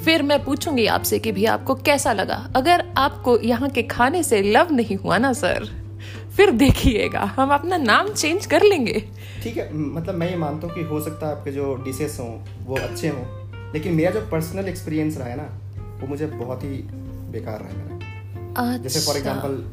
फिर 0.06 0.22
मैं 0.24 0.44
पूछूँगी 0.44 0.86
आपसे 0.88 1.18
कि 1.20 1.32
भी 1.32 1.46
आपको 1.46 1.76
कैसा 1.76 2.14
लगा? 2.14 2.36
अगर 2.56 2.84
आपको 2.98 3.38
यहाँ 3.42 3.70
के 3.70 3.84
खाने 3.84 4.22
से 4.24 4.42
लव 4.42 4.72
नहीं 4.72 4.98
हुआ 4.98 5.18
ना 5.18 5.32
सर 5.34 5.66
फिर 6.38 6.52
देखिएगा 6.54 7.20
हम 7.38 7.54
अपना 7.54 7.78
नाम 7.78 8.10
चेंज 8.10 8.46
कर 8.46 8.64
लेंगे। 8.64 9.00
ठीक 9.44 9.58
है 9.58 9.74
मतलब 9.74 10.16
मैं 10.16 10.30
ये 10.30 10.36
मानता 10.38 10.68
हूँ 10.68 10.76
कि 10.76 10.82
हो 10.84 11.00
सकता 11.02 11.28
है 11.28 11.36
आपके 11.38 11.52
जो 11.52 11.74
डिशेस 11.86 12.18
हों 12.20 12.30
वो 12.66 12.78
अच्छे 12.78 13.08
हों 13.08 13.72
लेकिन 13.74 13.94
मेरा 13.94 14.12
जो 14.12 14.22
पर्सनल 14.32 14.70
एक्सपीरियंस 14.70 15.18
रहा 15.18 15.28
है 15.28 15.38
ना 15.38 15.48
वो 16.02 16.08
मुझे 16.08 16.26
बहुत 16.28 16.64
ही 16.64 16.78
बेकार 17.32 17.60
रहा 17.60 17.70
है 17.70 17.76
मेरा। 17.78 18.78
जैसे 18.78 19.00
फॉर 19.00 19.16
अच्छा। 19.16 19.30
एग्जांपल 19.32 19.64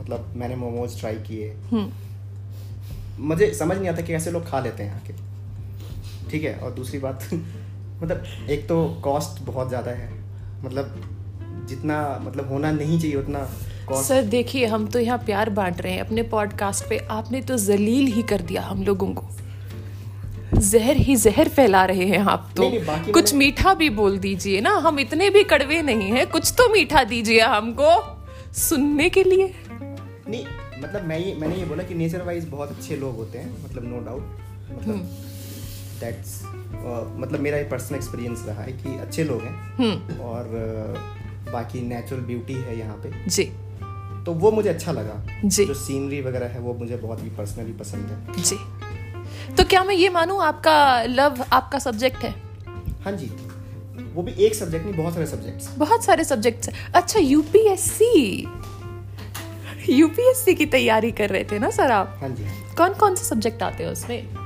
मतलब 0.00 0.32
मैंने 0.36 0.56
मोमोज 0.56 0.98
ट्राई 1.00 1.16
किए। 1.28 1.52
हम्म। 1.72 3.26
मुझे 3.28 3.52
समझ 3.54 3.76
नहीं 3.78 3.88
आता 3.88 4.02
कि 4.02 4.12
कैसे 4.12 4.30
लोग 4.30 4.48
खा 4.50 4.60
लेते 4.60 4.82
हैं 4.82 4.90
यहाँ 4.90 5.02
के 5.06 6.30
ठीक 6.30 6.44
है 6.44 6.54
और 6.56 6.70
दूसरी 6.74 6.98
बात 6.98 7.28
मतलब 8.02 8.48
एक 8.50 8.68
तो 8.68 8.84
कॉस्ट 9.04 9.42
बहुत 9.42 9.68
ज़्यादा 9.68 9.90
है। 9.90 10.10
मतलब 10.64 11.66
जितना 11.68 11.98
मतलब 12.22 12.48
होना 12.48 12.70
नहीं 12.72 12.98
चाहिए 13.00 13.16
उतना 13.16 13.48
सर 13.98 14.22
देखिए 14.24 14.66
हम 14.66 14.86
तो 14.86 14.98
यहाँ 14.98 15.18
प्यार 15.18 15.50
बांट 15.50 15.80
रहे 15.80 15.92
हैं। 15.92 16.00
अपने 16.00 16.22
पॉडकास्ट 16.32 16.88
पे 16.88 16.98
आपने 17.10 17.40
तो 17.42 17.56
जलील 17.58 18.06
ही 18.12 18.22
कर 18.22 18.40
दिया 18.42 18.62
हम 18.62 18.82
लोगों 18.82 19.12
को। 19.14 19.26
जहर 20.54 20.96
ही 20.98 21.16
जहर 21.16 21.48
फैला 21.48 21.84
रहे 21.84 22.04
हैं 22.06 22.18
आप 22.18 22.50
तो। 22.56 22.62
नहीं, 22.62 22.80
नहीं, 22.80 23.12
कुछ 23.12 23.34
मीठा 23.34 23.74
भी 23.74 23.88
बोल 23.90 24.18
दीजिए 24.18 24.60
ना। 24.60 24.70
हम 24.78 24.98
इतने 25.00 25.28
भी 25.30 25.42
कड़वे 25.44 25.80
नहीं 25.82 26.10
हैं। 26.10 26.26
कुछ 26.30 26.52
तो 26.58 26.68
मीठा 26.72 27.04
दीजिए 27.04 27.40
हमको 27.40 27.90
सुनने 28.58 29.08
के 29.10 29.24
लिए। 29.24 29.52
नहीं 30.28 30.44
मतलब 30.82 31.04
मैं 31.04 31.18
ये 31.18 31.34
मैंने 31.34 31.56
ये 31.56 31.64
बोला 31.64 31.82
कि 31.82 31.94
नेचर 31.94 32.22
वाइज 32.22 32.48
बहुत 32.48 32.70
अच्छे 32.70 32.96
लोग 32.96 33.16
होते 33.16 33.38
हैं 33.38 33.64
मतलब 33.64 33.84
नो 33.84 34.00
डाउट 34.00 34.22
मतलब 34.72 34.96
दैट्स 36.00 36.42
मतलब 37.16 37.40
मेरा 37.40 37.58
ये 37.58 37.64
पर्सनल 37.64 37.96
एक्सपीरियंस 37.96 38.44
रहा 38.46 38.62
है 38.62 38.72
कि 38.72 38.98
अच्छे 38.98 39.24
लोग 39.24 39.42
हैं। 39.42 39.76
हम्म। 39.76 40.20
और 40.20 40.44
बाकी 41.52 41.80
नेचुरल 41.80 42.20
ब्यूटी 42.20 42.52
है 42.52 42.78
यहाँ 42.78 42.96
पे। 42.96 43.30
जी। 43.30 43.44
तो 44.24 44.32
वो 44.32 44.50
मुझे 44.50 44.68
अच्छा 44.68 44.92
लगा। 44.92 45.26
जी। 45.44 45.64
जो 45.64 45.74
सीनरी 45.74 46.20
वगैरह 46.20 46.46
है 46.46 46.60
वो 46.60 46.74
मुझे 46.74 46.96
बहुत 46.96 47.24
ही 47.24 47.30
पर्सनली 47.30 47.72
पसंद 47.72 48.06
है। 48.06 48.42
जी। 48.42 48.56
तो 49.54 49.64
क्या 49.64 49.84
मैं 49.84 49.94
ये 49.94 50.08
मानूं 50.08 50.42
आपका 50.42 51.02
लव 51.02 51.44
आपका 51.52 51.78
सब्जेक्ट 51.78 52.18
है? 52.18 52.34
हाँ 53.04 53.12
जी। 53.12 53.26
वो 54.14 54.22
भी 54.22 54.32
एक 54.32 54.54
सब्जेक्ट 54.54 54.86
नहीं 54.86 54.96
बहुत 54.96 55.14
सारे 55.14 55.26
सब्जेक्ट्स 55.26 55.76
बहुत 55.78 56.04
सारे 56.04 56.24
सब्जेक्ट्स 56.24 56.70
अच्छा 56.94 57.20
यूपीएससी 57.20 58.48
यूपीएससी 59.88 60.54
की 60.54 60.66
तैयारी 60.66 61.10
कर 61.12 61.30
रहे 61.30 61.44
थे 61.44 61.58
ना 61.58 61.70
सर 61.70 61.90
आप? 61.90 62.18
हाँ 62.20 62.28
जी। 62.28 62.44
कौन 62.76 62.94
कौन 62.94 63.14
से 63.14 63.24
सब्जेक्ट 63.24 63.62
आते 63.62 63.84
हैं 63.84 63.90
उसमें? 63.90 64.41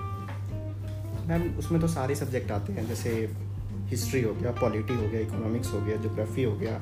मैम 1.27 1.43
उसमें 1.59 1.81
तो 1.81 1.89
सारे 1.89 2.15
सब्जेक्ट 2.15 2.51
आते 2.51 2.73
हैं 2.73 2.89
जैसे 2.89 3.31
हिस्ट्री 3.85 4.23
हो 4.23 4.33
गया 4.33 4.51
पॉलिटी 4.51 4.95
हो 4.95 5.03
गया 5.03 5.21
इकोनॉमिक्स 5.21 5.73
हो 5.73 5.81
गया 5.81 5.97
ज्योग्राफी 5.97 6.43
हो 6.43 6.57
गया 6.57 6.81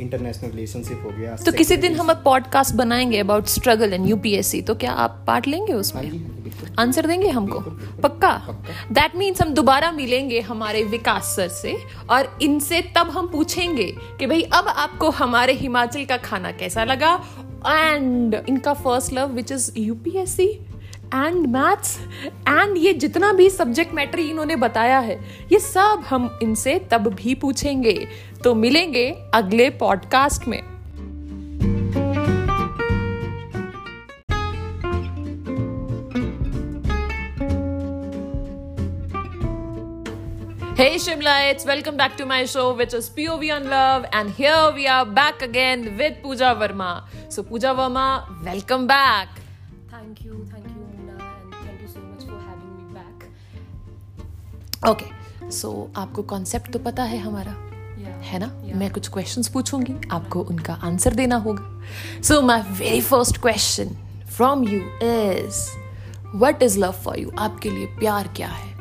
इंटरनेशनल 0.00 0.50
रिलेशनशिप 0.50 1.02
हो 1.04 1.10
गया 1.10 1.36
तो 1.36 1.52
किसी 1.52 1.76
दिन 1.76 1.94
हम 1.96 2.12
पॉडकास्ट 2.14 2.74
बनाएँगे 2.74 3.18
अबाउट 3.18 3.46
स्ट्रगल 3.46 3.94
इन 3.94 4.04
यूपीएससी 4.04 4.62
तो 4.62 4.74
क्या 4.74 4.92
आप 4.92 5.24
पार्ट 5.26 5.46
लेंगे 5.46 5.72
हाँ 5.72 5.80
उसमें 5.80 6.10
जी 6.10 6.18
हाँ 6.18 6.74
आंसर 6.78 7.06
देंगे 7.06 7.28
हमको? 7.28 7.60
पक्का। 8.00 8.62
दैट 8.92 9.16
मीन्स 9.16 9.42
हम 9.42 9.54
दोबारा 9.54 9.92
मिलेंगे 9.92 10.40
हमारे 10.40 10.82
विकास 10.84 11.24
सर 11.36 11.48
से 11.48 11.76
और 12.10 12.38
इनसे 12.42 12.80
तब 12.82 13.10
हम 13.10 13.28
पूछेंगे 13.28 13.96
कि 14.18 14.26
भाई 14.26 14.42
अब 14.42 14.68
आपको 14.68 15.10
हमारे 15.10 15.52
हिमाचल 15.52 16.04
का 16.04 16.16
खाना 16.16 16.52
कैसा 16.52 16.84
लगा? 16.84 17.24
एंड 17.66 18.34
इनका 18.48 18.74
first 18.74 19.12
love 19.12 19.32
which 19.32 19.52
is 19.52 19.70
UPSC 19.78 20.66
and 21.14 21.46
maths 21.46 21.98
and 22.48 22.76
ये 22.78 22.92
जितना 23.04 23.32
भी 23.32 23.48
सब्जेक्ट 23.50 23.94
मैटर 23.94 24.18
इन्होंने 24.18 24.56
बताया 24.56 24.98
है 25.00 25.18
ये 25.52 25.58
सब 25.58 26.02
हम 26.08 26.38
इनसे 26.42 26.78
तब 26.90 27.08
भी 27.14 27.34
पूछेंगे 27.44 27.94
तो 28.44 28.54
मिलेंगे 28.54 29.08
अगले 29.34 29.70
पॉडकास्ट 29.84 30.48
में 30.48 30.62
Hey 40.78 40.96
Shimlaites, 40.96 41.64
welcome 41.66 41.96
back 41.96 42.12
to 42.18 42.24
my 42.24 42.44
show, 42.44 42.66
which 42.80 42.92
is 42.94 43.08
POV 43.10 43.48
on 43.52 43.64
Love, 43.68 44.04
and 44.12 44.30
here 44.30 44.70
we 44.76 44.86
are 44.86 45.04
back 45.04 45.42
again 45.42 45.82
with 45.96 46.22
Pooja 46.22 46.54
Verma. 46.60 47.02
So, 47.28 47.42
Pooja 47.42 47.74
Verma, 47.74 48.04
welcome 48.44 48.86
back. 48.86 49.28
Thank 49.90 50.24
you, 50.24 50.46
thank 50.52 50.57
Okay, 54.82 55.10
so 55.50 55.68
आपको 55.96 56.22
concept 56.22 56.72
तो 56.72 56.78
पता 56.78 57.02
है 57.02 57.18
हमारा 57.18 57.54
Yeah. 57.98 58.20
है 58.24 58.38
ना 58.38 58.46
Yeah. 58.64 58.76
मैं 58.76 58.90
कुछ 58.90 59.08
questions 59.08 59.48
पूछूँगी 59.48 59.94
आपको 60.12 60.40
उनका 60.42 60.74
आंसर 60.84 61.14
देना 61.14 61.36
होगा 61.36 62.20
so 62.22 62.40
my 62.42 62.62
very 62.70 63.00
first 63.00 63.40
question 63.42 63.88
from 64.36 64.62
you 64.68 64.80
is 65.02 65.62
what 66.34 66.62
is 66.62 66.78
love 66.78 66.92
for 67.04 67.18
you 67.18 67.32
आपके 67.38 67.70
लिए 67.70 67.86
प्यार 67.98 68.28
क्या 68.36 68.48
है 68.48 68.77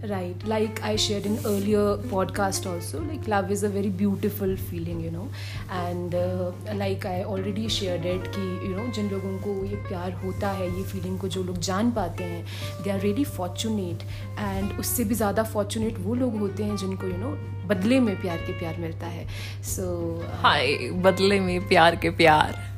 Right, 0.00 0.40
like 0.46 0.80
I 0.84 0.94
shared 0.94 1.26
in 1.26 1.40
earlier 1.44 1.96
podcast 1.96 2.72
also, 2.72 3.00
like 3.02 3.26
love 3.26 3.50
is 3.50 3.64
a 3.64 3.68
very 3.68 3.88
beautiful 3.88 4.56
feeling, 4.56 5.00
you 5.00 5.10
know, 5.10 5.28
and 5.72 6.14
uh, 6.14 6.52
like 6.76 7.04
I 7.04 7.24
already 7.24 7.66
shared 7.66 8.04
it 8.04 8.28
कि 8.36 8.44
you 8.62 8.76
know 8.76 8.86
जिन 8.94 9.10
लोगों 9.10 9.36
को 9.38 9.64
ये 9.64 9.76
प्यार 9.88 10.12
होता 10.22 10.50
है 10.60 10.68
ये 10.76 10.84
feeling 10.92 11.18
को 11.20 11.28
जो 11.28 11.42
लोग 11.42 11.58
जान 11.70 11.90
पाते 11.98 12.24
हैं 12.24 12.44
they 12.84 12.94
are 12.94 13.00
really 13.06 13.26
fortunate 13.40 14.06
and 14.46 14.78
उससे 14.78 15.04
भी 15.04 15.14
ज़्यादा 15.14 15.52
fortunate 15.52 15.98
वो 16.06 16.14
लोग 16.14 16.38
होते 16.38 16.64
हैं 16.64 16.76
जिनको 16.76 17.12
you 17.12 17.20
know 17.24 17.34
बदले 17.68 18.00
में 18.00 18.14
प्यार 18.20 18.36
के 18.46 18.58
प्यार 18.58 18.80
मिलता 18.80 19.06
है 19.06 19.26
so 19.74 19.90
uh, 20.30 21.02
बदले 21.02 21.40
में 21.40 21.68
प्यार 21.68 21.96
के 21.96 22.10
प्यार 22.22 22.52
yeah 22.52 22.77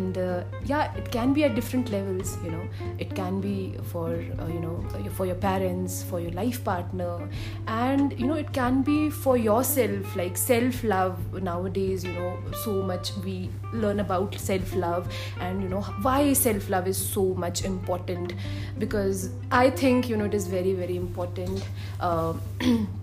and 0.00 0.18
uh, 0.18 0.42
yeah 0.64 0.94
it 1.00 1.10
can 1.10 1.32
be 1.32 1.44
at 1.44 1.54
different 1.54 1.90
levels 1.90 2.36
you 2.44 2.50
know. 2.50 2.66
It 2.98 3.14
can 3.14 3.40
be 3.40 3.76
for 3.92 4.08
uh, 4.14 4.46
you 4.46 4.60
know 4.60 4.76
for 5.16 5.26
your 5.26 5.34
parents 5.34 6.02
for 6.10 6.20
your 6.20 6.32
life 6.32 6.62
partner. 6.64 7.28
And 7.66 8.18
you 8.18 8.26
know 8.26 8.34
it 8.34 8.52
can 8.52 8.82
be 8.82 9.10
for 9.10 9.36
yourself 9.36 10.16
like 10.16 10.36
self 10.36 10.82
love 10.84 11.42
nowadays 11.42 12.04
you 12.04 12.12
know 12.12 12.38
so 12.64 12.82
much 12.82 13.12
we 13.24 13.50
learn 13.72 14.00
about 14.00 14.34
self 14.34 14.74
love 14.74 15.12
and 15.40 15.62
you 15.62 15.68
know 15.68 15.82
why 16.08 16.32
self 16.32 16.70
love 16.70 16.88
is 16.88 16.96
so 17.16 17.26
much 17.46 17.64
important. 17.64 18.34
Because 18.78 19.30
i 19.50 19.68
think 19.70 20.08
you 20.08 20.16
know 20.16 20.24
it 20.24 20.34
is 20.34 20.46
very 20.46 20.72
very 20.84 20.96
important. 20.96 21.68
Uh, 22.00 22.34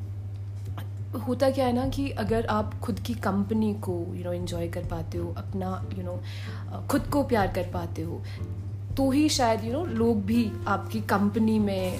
होता 1.15 1.49
क्या 1.49 1.65
है 1.65 1.73
ना 1.73 1.87
कि 1.89 2.09
अगर 2.09 2.45
आप 2.45 2.79
खुद 2.79 2.99
की 2.99 3.13
company 3.13 3.73
को 3.73 4.13
यू 4.15 4.23
नो 4.23 4.33
एंजॉय 4.33 4.67
कर 4.67 4.85
पाते 4.85 5.17
हो 5.17 5.33
अपना 5.37 5.87
यू 5.93 5.97
you 5.97 6.05
नो 6.05 6.11
know, 6.11 6.87
खुद 6.87 7.01
को 7.01 7.23
प्यार 7.23 7.47
कर 7.47 7.63
पाते 7.63 8.01
हो 8.01 8.21
तो 8.97 9.11
ही 9.11 9.29
शायद 9.29 9.63
यू 9.63 9.71
you 9.71 9.77
नो 9.77 9.85
know, 9.85 9.97
लोग 9.97 10.25
भी 10.25 10.51
आपकी 10.67 11.01
कंपनी 11.01 11.59
में 11.59 11.97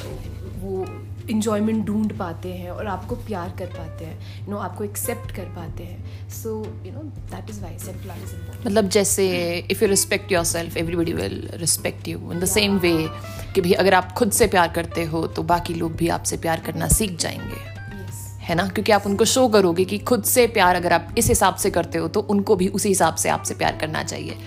वो 0.60 0.86
इंजॉयमेंट 1.30 1.86
ढूंढ 1.86 2.18
पाते 2.18 2.54
हैं 2.54 2.70
और 2.70 2.88
आपको 2.88 3.16
प्यार 3.16 3.50
कर 3.60 3.66
पाते 3.66 4.06
हैं 4.06 4.38
यू 4.38 4.42
you 4.42 4.50
नो 4.50 4.56
know, 4.56 4.66
आपको 4.66 4.84
एक्सेप्ट 4.84 5.32
कर 5.32 5.46
पाते 5.46 5.84
हैं। 5.84 6.30
So 6.30 6.50
you 6.86 6.92
know 6.92 7.00
that 7.00 7.50
is 7.50 7.62
why 7.62 7.80
self 7.80 8.06
love 8.06 8.24
is 8.24 8.68
मतलब 8.68 8.90
जैसे 8.90 9.58
if 9.72 9.84
you 9.84 9.90
respect 9.90 10.32
yourself 10.44 10.78
everybody 10.78 11.14
will 11.14 11.50
respect 11.54 12.08
you 12.08 12.32
in 12.32 12.40
the 12.40 12.46
same 12.46 12.78
way 12.78 13.08
कि 13.56 13.62
भी 13.62 13.74
अगर 13.74 13.94
आप 13.94 14.12
खुद 14.12 14.32
से 14.32 14.48
प्यार 14.48 14.68
करते 14.68 15.06
हो 15.06 15.28
तो 15.28 15.44
बाकी 15.44 15.74
लोग 15.74 15.96
भी 15.96 16.08
आपसे 16.08 16.38
प्यार 16.38 16.60
करना 16.60 16.88
सीख 16.88 17.18
जाएँगे। 17.18 17.77
है 18.48 18.56
ना? 18.56 18.68
क्योंकि 18.68 18.92
आप 18.92 19.06
उनको 19.06 19.26
शो 19.26 19.48
करोगे 19.48 19.86
कि 19.86 19.98
खुद 19.98 20.24
से 20.24 20.48
प्यार 20.48 20.76
अगर 20.76 20.94
आप 20.94 21.14
इस 21.18 21.28
हिसाब 21.28 21.56
से 21.56 21.70
करते 21.70 21.98
हो 21.98 22.08
तो 22.08 22.20
उनको 22.20 22.56
भी 22.56 22.68
उसी 22.68 22.90
हिसाब 22.90 23.16
से 23.16 23.30
आपसे 23.30 23.56
प्यार 23.56 23.78
करना 23.82 24.04
चाहिए। 24.04 24.38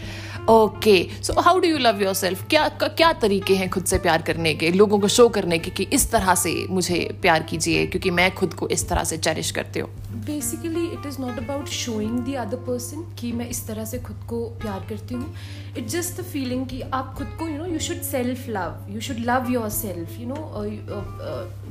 Okay 0.50 0.97
so 1.23 1.40
how 1.40 1.59
do 1.61 1.69
you 1.69 1.78
love 1.78 2.02
yourself 2.14 2.47
क्या 2.50 2.69
क्या 2.83 3.12
तरीके 3.23 3.54
हैं 3.57 3.69
खुद 3.71 3.85
से 3.85 3.99
प्यार 4.04 4.23
करने 4.28 4.54
के 4.54 4.71
लोगों 4.73 4.99
को 5.00 5.09
शो 5.09 5.28
करने 5.28 5.59
के 5.59 5.71
कि 5.71 5.83
इस 5.92 6.11
तरह 6.11 6.35
से 6.35 6.54
मुझे 6.71 6.99
प्यार 7.23 7.42
कीजिए? 7.50 7.87
क्योंकि 7.87 8.11
मैं 8.11 8.30
खुद 8.35 8.54
को 8.54 8.69
इस 8.69 8.88
तरह 8.88 9.04
से 9.04 9.16
चेरिश 9.19 9.50
करती 9.59 9.80
हूँ। 9.80 9.90
Basically 10.26 10.87
it 10.87 11.07
is 11.07 11.21
not 11.21 11.38
about 11.38 11.69
showing 11.69 12.19
the 12.26 12.35
other 12.38 12.57
person 12.66 13.04
कि 13.21 13.30
मैं 13.33 13.49
इस 13.49 13.66
तरह 13.66 13.85
से 13.85 13.99
खुद 14.09 14.25
को 14.28 14.40
प्यार 14.62 14.87
करती 14.88 15.14
हूँ। 15.14 15.35
इट 15.78 15.87
जस्ट 15.88 16.21
द 16.21 16.25
फीलिंग 16.33 16.66
कि 16.73 16.80
आप 16.99 17.14
खुद 17.19 17.37
को 17.38 17.49
you 17.49 17.59
know 17.59 17.66
you 17.66 17.78
should 17.88 18.02
self 18.11 18.49
love 18.49 18.90
you 18.95 19.00
should 19.11 19.21
love 19.30 19.52
yourself 19.76 20.19
you 20.21 20.26
know 20.28 20.64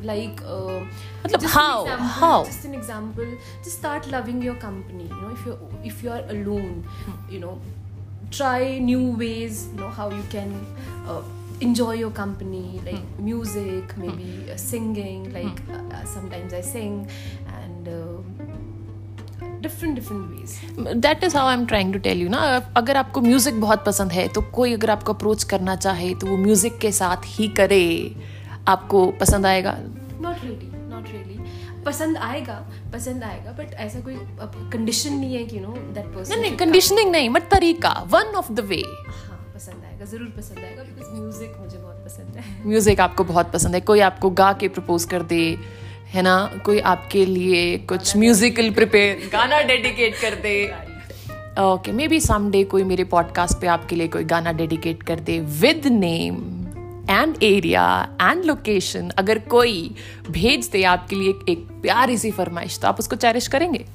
like 0.06 0.42
मतलब 1.26 1.50
how? 1.58 1.78
How? 2.22 2.38
just 2.46 2.70
an 2.72 2.80
example. 2.80 3.36
Just 3.66 3.78
start 3.78 4.10
loving 4.16 4.42
your 4.48 4.58
company 4.66 5.12
you 5.12 5.22
know 5.22 5.36
if 5.38 5.46
you're 5.50 5.60
if 5.94 6.02
you 6.08 6.18
are 6.18 6.24
alone 6.38 6.82
you 7.36 7.44
know. 7.46 7.54
Try 8.32 8.80
new 8.80 9.12
ways 9.18 9.68
you 9.68 9.80
know 9.80 9.90
how 9.90 10.10
you 10.10 10.24
can 10.30 10.54
uh, 11.08 11.22
enjoy 11.62 11.94
your 11.94 12.12
company 12.12 12.82
like 12.86 13.20
music 13.20 13.98
maybe 13.98 14.52
uh, 14.52 14.56
singing 14.56 15.32
like 15.34 15.62
uh, 15.70 15.96
uh, 15.96 16.06
sometimes 16.06 16.54
i 16.54 16.62
sing 16.62 17.08
and 17.62 17.88
uh, 17.88 18.18
different 19.62 19.96
different 19.96 20.30
ways 20.32 20.58
is 21.24 21.38
how 21.38 21.48
I 21.48 21.54
am 21.54 21.66
trying 21.66 21.94
to 21.94 22.00
tell 22.00 22.22
you 22.22 22.30
ना 22.30 22.40
अगर 22.78 22.98
आपको 22.98 23.22
music 23.22 23.60
बहुत 23.62 23.86
पसंद 23.86 24.12
है 24.12 24.28
तो 24.28 24.42
कोई 24.56 24.74
अगर 24.74 24.90
आपको 24.90 25.14
अप्रोच 25.14 25.44
करना 25.54 25.76
चाहे 25.76 26.14
तो 26.22 26.28
वो 26.28 26.38
म्यूज़िक 26.38 26.78
के 26.82 26.92
साथ 26.92 27.26
ही 27.26 27.48
करे 27.58 27.86
आपको 28.68 29.06
पसंद 29.20 29.46
आएगा 29.46 29.78
नॉट 30.22 30.44
रियली 30.44 30.72
नॉट 30.90 31.12
रियली 31.12 31.39
पसंद 31.86 32.18
आएगा 32.18 32.56
पसंद 32.94 33.24
आएगा 33.24 33.52
बट 33.52 33.74
ऐसा 33.80 34.00
कोई 34.00 34.16
कंडीशन 34.74 35.14
नहीं 35.14 35.36
है 35.36 35.44
कि 35.46 35.60
नो 35.60 35.74
दैट 35.94 36.06
पर्सन 36.06 36.40
नहीं 36.40 36.56
कंडीशनिंग 36.58 37.12
नहीं 37.12 37.30
बट 37.30 37.50
तरीका 37.52 37.92
वन 38.08 38.36
ऑफ़ 38.36 38.52
द 38.52 38.60
वे 38.60 38.82
हाँ 39.08 39.38
पसंद 39.56 39.84
आएगा 39.86 40.06
ज़रूर 40.06 40.28
पसंद 40.38 40.60
आएगा 40.60 40.84
बिकॉज़ 40.84 41.14
म्यूज़िक 41.14 41.56
मुझे 41.60 41.78
बहुत 41.78 42.04
पसंद 42.06 42.36
है। 42.36 42.68
म्यूज़िक 42.68 43.00
आपको 43.00 43.24
बहुत 43.24 43.52
पसंद 43.52 43.76
है 43.76 43.82
कोई 43.82 44.00
आपको 44.00 44.30
गा 44.30 44.52
के 44.54 44.68
प्रपोज 44.68 45.06
कर 45.06 45.24
दे 45.24 45.58
है 46.08 46.22
ना? 46.22 46.36
कोई 46.66 46.80
आपके 46.80 47.26
लिए 47.26 47.78
कुछ 47.78 48.16
म्यूजिकल 48.18 48.70
प्रिपेयर 48.74 49.30
गाना 49.34 49.62
डेडिकेट 49.62 50.16
कर 50.22 50.36
दे। 50.36 50.56
ओके 51.62 51.92
मे 51.92 52.08
बी 52.08 52.64
कोई 52.64 52.84
मेरे 52.84 53.04
पॉडकास्ट 53.04 53.60
पे 53.62 53.68
आपके 53.68 53.96
लिए 53.96 54.08
कोई 54.08 54.24
गाना 54.24 54.52
डेडिकेट 54.52 55.04
कर 55.04 55.20
दे 55.20 55.40
with 55.40 55.88
name 55.88 56.59
and 57.10 57.44
area 57.44 57.86
and 58.22 58.44
location 58.46 59.10
अगर 59.10 59.40
कोई 59.40 59.96
भेज 60.30 60.70
दे 60.72 60.84
आपके 60.84 61.16
लिए 61.16 61.34
एक, 61.50 61.68
प्यारी 61.82 62.18
सी 62.18 62.32
फरमाइश 62.32 62.80
तो 62.80 62.88
आप 62.88 63.00
उसको 63.00 63.16
चैरिश 63.16 63.48
करेंगे? 63.48 63.86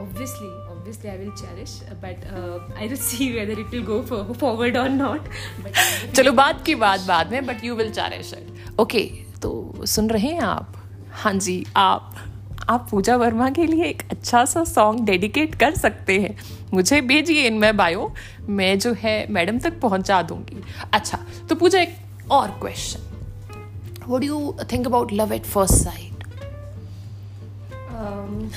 Obviously 0.00 0.50
obviously 0.72 1.10
i 1.10 1.16
will 1.18 1.32
cherish 1.40 1.72
but 2.02 2.26
uh, 2.32 2.58
i 2.82 2.86
will 2.88 3.02
see 3.08 3.26
whether 3.34 3.56
it 3.60 3.74
will 3.74 3.86
go 3.86 4.02
for, 4.02 4.20
forward 4.34 4.76
or 4.76 4.88
not. 4.88 5.28
But 5.64 6.14
चलो 6.14 6.32
बात 6.32 6.64
की 6.66 6.74
बात 6.74 7.00
बाद 7.00 7.32
में 7.32 7.46
but 7.46 7.64
you 7.64 7.74
will 7.74 7.90
cherish 7.90 8.32
it 8.32 8.80
okay 8.80 9.02
तो 9.42 9.74
सुन 9.86 10.10
रहे 10.10 10.28
हैं 10.28 10.40
आप? 10.40 10.72
हाँ 11.12 11.32
जी 11.34 11.64
आप 11.76 12.14
आप 12.68 12.88
पूजा 12.90 13.16
वर्मा 13.16 13.50
के 13.50 13.66
लिए 13.66 13.84
एक 13.84 14.02
अच्छा 14.10 14.44
सा 14.44 14.64
सॉन्ग 14.64 15.04
डेडिकेट 15.04 15.54
कर 15.54 15.74
सकते 15.74 16.18
हैं। 16.20 16.36
मुझे 16.74 17.00
भेजिए 17.00 17.46
इन 17.46 17.54
मैं 17.54 17.76
बायो 17.76 18.14
मैं 18.48 18.78
जो 18.78 18.92
है 18.92 19.14
मैडम 19.30 19.58
तक 19.58 19.80
पहुँचा 19.80 20.22
दूँगी। 20.22 20.62
अच्छा 20.92 21.18
तो 21.48 21.54
पूजा 21.54 21.80
एक 21.80 21.96
और 22.31 22.57
question 22.61 23.09
what 24.11 24.21
do 24.21 24.27
you 24.27 24.37
think 24.69 24.87
about 24.89 25.11
love 25.17 25.31
at 25.35 25.45
first 25.49 25.75
sight 25.83 26.23
um, 27.97 28.49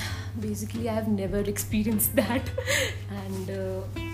basically 0.45 0.89
i 0.89 0.93
have 0.93 1.07
never 1.07 1.41
experienced 1.51 2.15
that 2.15 2.49
and 3.19 3.51
uh, 3.57 4.05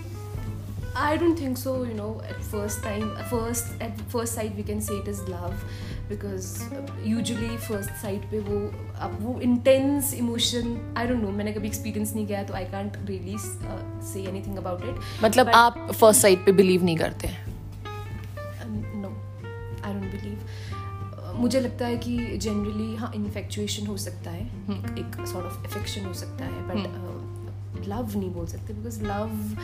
i 0.95 1.15
don't 1.21 1.39
think 1.43 1.57
so 1.61 1.83
you 1.83 1.93
know 1.93 2.09
at 2.33 2.43
first 2.51 2.83
time 2.83 3.07
first 3.29 3.71
at 3.87 4.01
first 4.15 4.33
sight 4.39 4.55
we 4.55 4.65
can 4.71 4.81
say 4.87 4.97
it 5.03 5.07
is 5.07 5.21
love 5.29 5.63
because 6.09 6.49
uh, 6.73 6.81
usually 7.03 7.51
first 7.69 7.91
sight 8.01 8.25
पे 8.31 8.39
वो 8.49 8.59
अब 9.07 9.17
वो 9.21 9.39
intense 9.41 10.13
emotion 10.23 10.73
I 10.95 11.05
don't 11.11 11.23
know 11.25 11.31
मैंने 11.37 11.53
कभी 11.53 11.69
experience 11.69 12.13
नहीं 12.15 12.25
किया 12.27 12.43
तो 12.43 12.53
I 12.53 12.65
can't 12.73 12.97
really 13.11 13.35
uh, 13.35 13.79
say 14.11 14.25
anything 14.33 14.57
about 14.63 14.83
it 14.89 14.99
मतलब 15.23 15.45
But- 15.45 15.55
आप 15.55 15.91
फर्स्ट 15.91 16.21
साइट 16.21 16.45
पे 16.45 16.51
बिलीव 16.51 16.83
नहीं 16.83 16.97
करते 16.97 17.27
हैं 17.27 17.44
नो 17.44 17.44
आई 17.44 17.44
don't 20.06 20.22
believe 20.22 20.38
मुझे 21.36 21.60
लगता 21.60 21.86
है 21.86 21.96
कि 21.96 22.36
जनरली 22.36 22.96
हाँ 22.96 23.12
इन्फेक्चुएशन 23.14 23.86
हो 23.86 23.96
सकता 23.96 24.30
है। 24.30 24.42
एक, 24.42 24.98
एक 24.98 25.26
सॉर्ट 25.26 25.46
ऑफ़ 25.46 25.64
अफेक्शन 25.64 26.06
हो 26.06 26.14
सकता 26.14 26.44
है 26.44 26.50
बट 26.50 27.88
लव 27.88 28.18
नहीं 28.18 28.30
बोल 28.30 28.46
सकते 28.46 28.74
बिकॉज़ 28.74 29.04
लव 29.04 29.58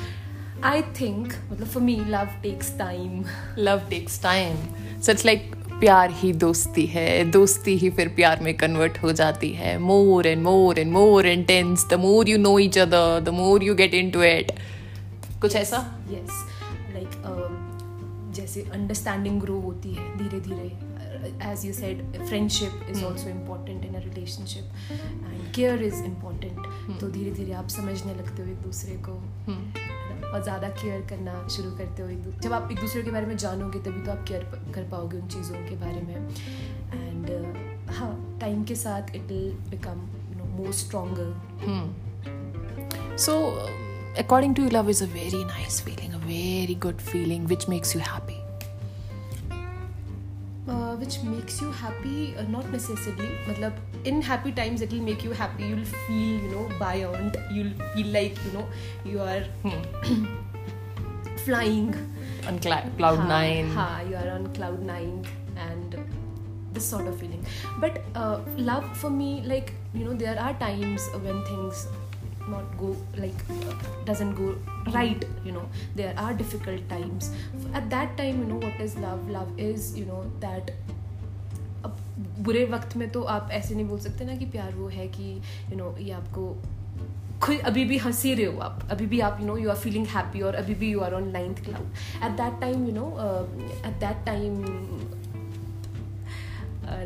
आई 0.64 0.82
थिंक 0.82 1.32
मतलब 1.52 1.66
for 1.66 1.82
me 1.82 1.96
love 1.96 2.26
takes 2.42 2.78
time 2.78 3.25
love 3.58 3.78
takes 3.78 4.22
time 4.22 4.56
so 5.02 5.12
it's 5.12 5.26
like 5.26 5.54
प्यार 5.80 6.11
ही 6.11 6.32
दोस्ती 6.32 6.87
है। 6.87 7.30
दोस्ती 7.30 7.76
ही 7.76 7.90
फिर 7.90 8.08
प्यार 8.08 8.40
में 8.40 8.56
कन्वर्ट 8.56 8.99
हो 9.02 9.12
जाती 9.12 9.52
है। 9.52 9.78
More 9.78 10.26
and 10.26 10.42
more 10.42 10.78
and 10.78 10.92
more 10.92 11.26
intense 11.26 11.87
the 11.90 11.94
more 11.94 12.28
you 12.28 12.38
know 12.38 12.58
each 12.58 12.78
other 12.78 13.20
the 13.20 13.28
more 13.28 13.64
you 13.64 13.75
get 13.75 13.94
into 14.11 14.22
it 14.22 14.52
कुछ 15.40 15.56
ऐसा? 15.56 15.76
यस 16.11 16.18
लाइक 16.18 16.51
जैसे 18.52 18.71
अंडरस्टैंडिंग 18.71 19.41
ग्रो 19.41 19.58
होती 19.60 19.93
है 19.95 20.17
धीरे 20.19 20.41
धीरे 20.41 20.65
as 21.50 21.65
you 21.67 21.73
said 21.73 22.00
friendship 22.17 22.86
is 22.91 23.04
also 23.04 23.28
important 23.30 23.84
in 23.84 23.95
a 23.95 24.00
relationship 24.04 24.65
and 24.93 25.52
care 25.54 25.82
is 25.82 26.02
important 26.04 26.99
तो 27.00 27.08
धीरे 27.10 27.30
धीरे 27.30 27.52
आप 27.52 27.69
समझने 27.69 28.15
लगते 28.15 28.43
हो 28.43 28.49
एक 28.49 28.60
दूसरे 28.62 28.97
को। 29.08 29.12
है 29.49 30.30
और 30.32 30.43
ज़्यादा 30.43 30.69
केयर 30.82 31.00
करना 31.08 31.36
शुरू 31.49 31.71
करते 31.78 32.02
हो 32.02 32.08
एक 32.08 32.41
जब 32.41 32.52
आप 32.52 32.71
एक 32.73 32.80
दूसरे 32.80 33.02
के 33.02 33.10
बारे 33.10 33.26
में 33.26 33.36
जानोगे 33.36 33.78
तभी 33.80 34.04
तो 34.06 34.12
आप 34.12 34.25
केयर 34.28 34.45
कर 34.75 34.88
पाओगे 34.91 35.19
उन 35.19 35.28
चीज़ों 35.28 35.65
के 35.69 35.76
बारे 35.76 36.00
में। 36.02 36.17
एंड 36.95 37.91
हाँ 37.91 38.12
टाइम 38.41 38.65
के 38.65 38.75
साथ 38.75 39.17
it 39.17 39.23
will 39.23 39.52
become 39.71 40.06
more 40.58 40.73
stronger 40.82 41.28
so 43.19 43.41
according 44.19 44.54
to 44.56 44.62
you 44.62 44.71
love 44.71 44.91
is 44.91 45.04
a 45.04 45.06
very 45.15 45.45
nice 45.45 45.82
feeling 45.84 46.15
a 46.15 46.25
very 46.26 46.75
good 46.86 46.99
feeling 47.10 47.47
which 47.47 47.69
makes 47.69 47.97
you 47.97 48.02
happy. 48.02 48.42
Which 51.02 51.17
makes 51.28 51.60
you 51.60 51.71
happy 51.82 52.34
uh, 52.36 52.43
not 52.56 52.69
necessarily 52.75 53.30
matlab 53.49 53.80
in 54.12 54.21
happy 54.30 54.52
times 54.60 54.82
it 54.86 54.93
will 54.97 55.06
make 55.10 55.25
you 55.28 55.32
happy 55.43 55.69
you'll 55.73 55.91
feel 56.06 56.45
you 56.47 56.50
know 56.54 56.65
buoyant 56.82 57.36
you'll 57.58 57.75
feel 57.95 58.10
like 58.19 58.38
you 58.47 58.52
know 58.58 58.67
you 59.12 59.21
are 59.21 59.43
flying. 61.45 61.95
On 62.49 62.60
cl- 62.60 62.91
cloud 62.99 63.19
Ha, 63.19 63.26
nine. 63.28 63.71
ha, 63.71 64.00
you 64.08 64.17
are 64.17 64.30
on 64.30 64.47
cloud 64.54 64.80
nine 64.82 65.25
and 65.56 65.97
this 66.73 66.84
sort 66.84 67.06
of 67.06 67.19
feeling. 67.21 67.45
But 67.80 68.00
uh, 68.15 68.41
love 68.56 68.97
for 68.97 69.10
me 69.10 69.43
like 69.47 69.73
you 69.95 70.04
know 70.04 70.15
there 70.15 70.38
are 70.38 70.54
times 70.54 71.08
when 71.26 71.45
things 71.50 71.86
not 72.49 72.76
go 72.78 72.97
like 73.17 73.43
uh, 73.50 73.75
doesn't 74.04 74.34
go 74.34 74.56
right 74.93 75.25
you 75.45 75.52
know. 75.52 75.69
There 75.95 76.15
are 76.17 76.32
difficult 76.34 76.88
times. 76.88 77.30
At 77.75 77.88
that 77.91 78.17
time 78.17 78.38
you 78.41 78.45
know 78.52 78.56
what 78.67 78.80
is 78.80 78.97
love? 78.97 79.28
Love 79.30 79.52
is 79.58 79.97
you 79.99 80.04
know 80.06 80.25
that 80.41 80.73
बुरे 82.39 82.65
वक्त 82.65 82.97
में 82.97 83.11
तो 83.11 83.23
आप 83.23 83.49
ऐसे 83.52 83.75
नहीं 83.75 83.87
बोल 83.87 83.99
सकते 83.99 84.25
ना 84.25 84.37
कि 84.37 84.45
प्यार 84.45 84.75
वो 84.75 84.89
है 84.89 85.08
कि 85.08 85.43
यू 85.71 85.76
नो 85.76 85.97
ये 85.99 86.11
आपको 86.11 86.63
खुद 87.43 87.58
अभी 87.58 87.85
भी 87.85 87.99
हँसी 87.99 88.35
रहे 88.35 88.47
हो 88.47 88.61
आप। 88.61 88.89
अभी 88.91 89.06
भी 89.06 89.21
आप 89.21 89.39
you 89.41 89.47
know 89.47 89.56
you 89.56 89.71
are 89.71 89.76
feeling 89.76 90.06
happy 90.06 90.41
और 90.41 90.54
अभी 90.54 90.75
भी 90.75 90.91
you 90.91 91.00
are 91.00 91.15
on 91.15 91.28
ninth 91.28 91.65
cloud 91.65 91.87
at 92.25 92.30
that 92.30 92.61
time 92.61 92.87
you 92.87 92.93
know 92.93 93.08
at 93.89 94.00
that 94.00 94.26
time 94.26 94.65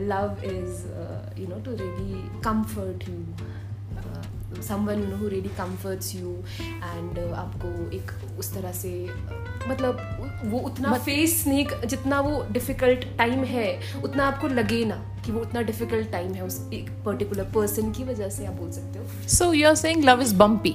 love 0.09 0.43
is 0.45 0.85
uh, 0.87 1.21
you 1.37 1.47
know 1.47 1.59
to 1.67 1.71
really 1.71 2.23
comfort 2.43 3.07
you. 3.09 3.25
Who 4.69 5.29
really 5.29 5.51
comforts 5.57 6.15
you 6.15 6.31
and 6.83 7.19
uh, 7.19 7.33
आपको 7.35 7.91
एक 7.91 8.13
उस 8.39 8.55
तरह 8.55 8.73
से 8.73 8.91
uh, 9.07 9.46
मतलब 9.69 10.13
वो 10.45 10.59
उतना 10.59 10.91
मत... 10.91 11.01
फेस 11.01 11.45
नहीं 11.47 11.67
जितना 11.87 12.21
वो 12.21 12.47
डिफ़िकल्ट 12.51 13.19
टाइम 13.19 13.45
है 13.45 13.81
उतना 14.05 14.27
आपको 14.27 14.49
लगे 14.49 14.85
ना 14.85 15.17
कि 15.27 15.33
वो 15.33 15.41
उतना 15.41 15.63
डिफ़िकल्ट 15.63 16.11
टाइम 16.11 16.35
है 16.35 16.45
उस 16.45 16.71
एक 16.73 16.91
पर्टिकुलर 17.05 17.45
पर्सन 17.45 17.93
की 17.93 18.05
वजह 18.05 18.29
से 18.29 18.47
आप 18.47 18.53
बोल 18.53 18.71
सकते 18.71 18.99
हो। 18.99 19.05
So, 19.29 19.63
you're 19.63 19.85
saying 19.85 20.09
love 20.09 20.29
is 20.29 20.41
bumpy. 20.43 20.75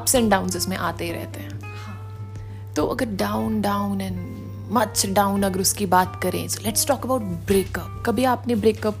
Ups 0.00 0.20
and 0.20 0.38
downs 0.38 0.56
इसमें 0.56 0.76
आते 0.76 1.04
ही 1.04 1.12
रहते 1.12 1.40
हैं। 1.40 1.60
हाँ. 1.64 2.74
तो 2.76 2.86
अगर 2.86 3.06
down 3.06 3.60
down 3.60 4.00
and 4.00 4.32
much 4.72 5.06
down 5.06 5.42
अगर 5.42 5.60
उसकी 5.60 5.86
बात 5.86 6.20
करें 6.22 6.48
so 6.48 6.62
let's 6.64 6.86
talk 6.86 7.04
about 7.04 7.22
breakup 7.22 8.02
कभी 8.06 8.24
आपने 8.24 8.54
ब्रेकअप 8.54 8.98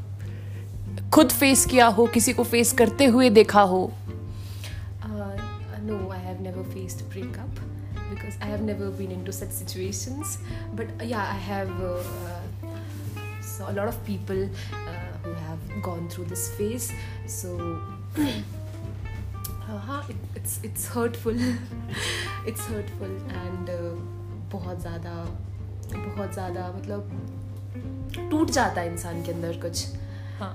खुद 1.14 1.28
फेस 1.28 1.66
किया 1.66 1.86
हो 1.86 2.06
किसी 2.06 2.32
को 2.32 2.44
फेस 2.44 2.72
करते 2.72 3.04
हुए 3.04 3.30
देखा 3.30 3.60
हो? 3.60 3.92
No 5.84 6.10
I 6.10 6.22
never 6.42 6.64
faced 6.74 6.98
breakup. 6.98 7.34
because 7.34 7.51
I 8.42 8.46
have 8.46 8.62
never 8.62 8.90
been 8.90 9.10
into 9.12 9.32
such 9.32 9.50
situations. 9.50 10.38
But 10.74 10.88
uh, 11.00 11.04
yeah, 11.04 11.22
I 11.22 11.38
have 11.48 11.70
uh, 11.80 11.94
uh, 11.94 12.72
so 13.40 13.68
a 13.68 13.72
lot 13.72 13.88
of 13.88 14.04
people 14.04 14.42
uh, 14.44 14.86
who 15.22 15.32
have 15.32 15.82
gone 15.82 16.08
through 16.08 16.26
this 16.26 16.48
phase. 16.56 16.92
So. 17.26 17.56
uh, 18.18 19.78
हाँ, 19.78 20.04
it's 20.34 20.88
hurtful. 20.88 21.34
it's 22.46 22.66
hurtful 22.66 23.12
and 23.44 23.70
uh, 23.70 23.94
बहुत 24.52 24.80
ज़्यादा 24.80 25.12
बहुत 25.94 26.32
ज़्यादा 26.32 26.66
मतलब 26.76 28.28
टूट 28.30 28.50
जाता 28.50 28.80
है 28.80 28.90
इंसान 28.92 29.22
के 29.24 29.32
अंदर 29.32 29.56
कुछ 29.60 29.86
हाँ 30.38 30.52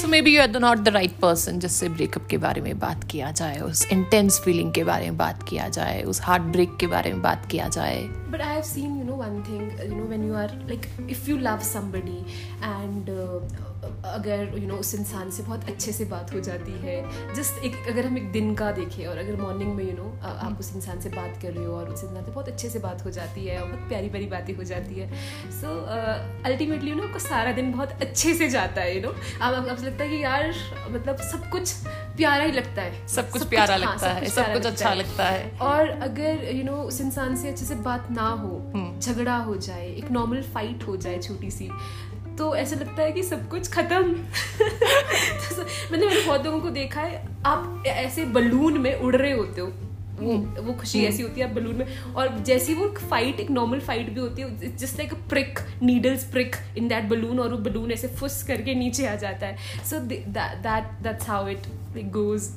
so 0.00 0.08
maybe 0.22 0.34
you 0.34 0.40
are 0.42 0.46
the 0.46 0.56
not 0.56 0.78
the 0.78 0.88
right 0.88 1.18
person 1.20 1.58
जिससे 1.58 1.88
ब्रेकअप 1.88 2.26
के 2.26 2.36
बारे 2.38 2.60
में 2.60 2.78
बात 2.78 3.02
किया 3.04 3.30
जाए, 3.30 3.58
उस 3.60 3.86
इंटेंस 3.92 4.38
फीलिंग 4.40 4.72
के 4.74 4.84
बारे 4.84 5.04
में 5.04 5.16
बात 5.16 5.42
किया 5.48 5.68
जाए, 5.68 6.02
उस 6.02 6.20
हार्ट 6.22 6.42
ब्रेक 6.52 6.76
के 6.80 6.86
बारे 6.86 7.12
में 7.12 7.20
बात 7.22 7.46
किया 7.50 7.68
जाए। 7.68 7.98
But 8.32 8.40
I 8.40 8.54
have 8.54 8.62
seen 8.62 8.96
you 8.98 9.04
know 9.04 9.16
one 9.16 9.42
thing 9.48 9.90
you 9.90 9.96
know 9.96 10.04
when 10.04 10.24
you 10.28 10.34
are 10.34 10.54
like 10.68 11.10
if 11.10 11.30
you 11.30 11.36
love 11.38 11.58
somebody 11.64 12.18
and 12.64 13.10
अगर 13.84 14.40
यू 14.42 14.58
you 14.58 14.60
नो 14.60 14.68
know, 14.68 14.80
उस 14.80 14.94
इंसान 14.94 15.30
से 15.30 15.42
बहुत 15.42 15.68
अच्छे 15.68 15.92
से 15.92 16.04
बात 16.04 16.32
हो 16.34 16.40
जाती 16.40 16.72
है। 16.82 17.34
जस्ट 17.34 17.64
एक 17.64 17.76
अगर 17.88 18.06
हम 18.06 18.16
एक 18.18 18.30
दिन 18.32 18.54
का 18.54 18.70
देखें 18.72 19.06
और 19.06 19.18
अगर 19.18 19.40
मॉर्निंग 19.42 19.74
में 19.74 19.84
यू 19.84 19.90
you 19.90 19.98
नो 19.98 20.04
know, 20.04 20.24
आप 20.24 20.60
उस 20.60 20.74
इंसान 20.76 21.00
से 21.00 21.08
बात 21.08 21.38
कर 21.42 21.52
रहे 21.52 21.64
हो 21.64 21.74
और 21.74 21.88
उस 21.88 22.04
इंसान 22.04 22.24
से 22.24 22.30
बहुत 22.30 22.48
अच्छे 22.48 22.68
से 22.70 22.78
बात 22.78 23.04
हो 23.04 23.10
जाती 23.10 23.46
है 23.46 23.60
और 23.60 23.68
बहुत 23.68 23.88
प्यारी 23.88 24.08
प्यारी 24.08 24.26
बातें 24.26 24.54
हो 24.56 24.64
जाती 24.64 25.00
है। 25.00 25.08
सो 25.60 25.76
अल्टीमेटली 26.46 26.90
यू 26.90 26.96
नो 26.96 27.02
आपको 27.02 27.18
सारा 27.18 27.52
दिन 27.52 27.72
बहुत 27.72 28.02
अच्छे 28.02 28.34
से 28.34 28.48
जाता 28.48 28.80
है 28.80 28.96
यू 28.96 29.02
नो 29.02 29.14
आप 29.42 29.54
आपको 29.54 29.82
लगता 29.86 30.04
है 30.04 30.10
कि 30.10 30.22
यार 30.22 30.52
मतलब 30.90 31.16
सब 31.30 31.48
कुछ 31.50 31.72
प्यारा 32.16 32.44
ही 32.44 32.52
लगता 32.52 32.82
है। 32.82 33.06
सब 33.08 33.30
कुछ 33.30 33.42
सब 33.42 33.48
प्यारा 33.50 33.74
हाँ, 33.74 33.80
लगता 33.80 34.08
है 34.08 34.28
सब 34.28 34.52
कुछ 34.52 34.66
अच्छा 34.66 34.92
लगता 34.94 35.24
है। 35.24 35.50
और 35.62 35.88
अगर 36.08 36.44
यू 36.52 36.64
नो 36.64 36.76
उस 36.82 37.00
इंसान 37.00 37.36
से 37.36 37.48
अच्छे 37.48 37.64
से 37.64 37.74
बात 37.88 38.10
ना 38.10 38.28
हो 38.28 38.56
हम्म। 38.74 38.98
झगड़ा 39.00 39.36
हो 39.38 39.56
जाए 39.58 39.88
एक 39.88 40.10
नॉर्मल 40.10 40.42
फाइट 40.54 40.86
हो 40.88 40.96
जाए 40.96 41.18
छोटी 41.18 41.50
सी 41.50 41.70
तो 42.40 42.54
ऐसा 42.56 42.76
लगता 42.76 43.02
है 43.02 43.12
कि 43.12 43.22
सब 43.22 43.48
कुछ 43.48 43.68
खत्म। 43.72 44.12
तो 45.50 45.62
मैंने 45.92 46.06
बहुत 46.26 46.44
लोगों 46.44 46.60
को 46.60 46.70
देखा 46.70 47.00
है 47.00 47.22
आप 47.46 47.82
ऐसे 47.86 48.24
बलून 48.24 48.78
में 48.78 48.94
उड़ 48.94 49.16
रहे 49.16 49.32
होते 49.32 49.60
हो। 49.60 49.66
वो 50.20 50.32
हम्म। 50.32 50.62
वो 50.62 50.72
खुशी 50.72 51.04
ऐसी 51.04 51.22
होती 51.22 51.40
है 51.40 51.48
आप 51.48 51.54
बलून 51.54 51.76
में 51.76 52.14
और 52.14 52.38
जैसी 52.38 52.74
वो 52.74 52.88
फाइट 53.10 53.40
एक 53.40 53.50
नॉर्मल 53.50 53.80
फाइट 53.80 54.10
भी 54.10 54.20
होती 54.20 54.42
है 54.42 54.76
just 54.76 54.98
like 54.98 55.14
prick 55.28 55.58
needles 55.82 56.24
prick 56.24 56.56
in 56.78 56.88
that 56.88 57.04
balloon 57.04 57.40
और 57.40 57.50
वो 57.50 57.58
बलून 57.58 57.92
ऐसे 57.92 58.08
फुस 58.08 58.42
करके 58.42 58.74
नीचे 58.74 59.06
आ 59.06 59.14
जाता 59.14 59.46
है। 59.46 59.84
So 59.90 59.98
that 59.98 61.02
that's 61.02 61.28
how 61.28 61.48
it 61.48 61.66
goes 62.12 62.48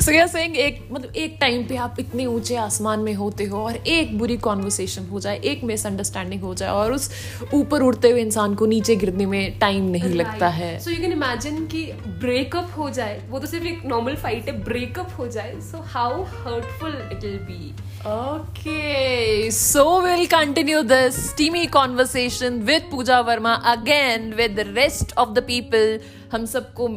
so 0.00 0.12
you 0.12 0.26
saying 0.26 0.56
एक 0.56 0.80
मतलब 0.92 1.16
एक 1.16 1.36
टाइम 1.40 1.64
पे 1.68 1.76
आप 1.76 1.96
इतने 2.00 2.26
ऊँचे 2.26 2.56
आसमान 2.56 3.00
में 3.00 3.12
होते 3.14 3.44
हो 3.44 3.62
और 3.64 3.76
एक 3.76 4.16
बुरी 4.18 4.36
कॉन्वर्सेशन 4.46 5.06
हो 5.06 5.20
जाए 5.20 5.40
एक 5.52 5.64
मिसअंडरस्टैंडिंग 5.64 6.42
हो 6.42 6.54
जाए 6.54 6.70
और 6.70 6.92
उस 6.92 7.10
ऊपर 7.54 7.82
उड़ते 7.82 8.10
हुए 8.10 8.20
इंसान 8.20 8.54
को 8.54 8.66
नीचे 8.66 8.96
गिरने 8.96 9.26
में 9.26 9.58
टाइम 9.58 9.90
नहीं 9.90 10.02
right. 10.02 10.16
लगता 10.16 10.48
है 10.48 10.78
सो 10.80 10.90
यू 10.90 11.00
कैन 11.00 11.12
इमेजिन 11.12 11.66
कि 11.66 11.84
ब्रेकअप 12.06 12.72
हो 12.78 12.90
जाए 12.90 13.20
वो 13.30 13.38
तो 13.38 13.46
सिर्फ़ 13.46 13.66
एक 13.66 13.84
नॉर्मल 13.86 14.16
फाइट 14.16 14.48
है 14.48 14.58
ब्रेकअप 14.64 15.14
हो 15.18 15.26
जाए 15.28 15.60
so 15.70 15.84
how 15.92 16.22
hurtful 16.24 16.96
it 17.12 17.24
will 17.24 17.38
be 17.50 17.72
Okay, 18.02 19.50
so 19.50 19.82
we'll 20.02 20.26
continue 20.26 20.82
this 20.82 21.16
steamy 21.22 21.66
conversation 21.66 22.64
with 22.64 22.84
Pooja 22.90 23.22
Verma 23.22 23.60
again 23.70 24.34
with 24.34 24.56
the 24.56 24.64
rest 24.72 25.12
of 25.18 25.34
the 25.34 25.42
people. 25.42 25.98
हम 26.32 26.46
सबको 26.46 26.88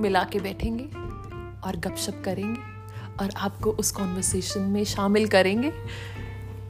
मिला 0.00 0.24
के 0.24 0.38
बैठेंगे 0.38 0.84
और 1.66 1.76
गपशप 1.76 2.22
करेंगे 2.24 2.60
और 3.20 3.30
आपको 3.36 3.70
उस 3.70 3.90
कॉन्वर्सेशन 3.90 4.60
में 4.60 4.84
शामिल 4.84 5.28
करेंगे। 5.28 5.72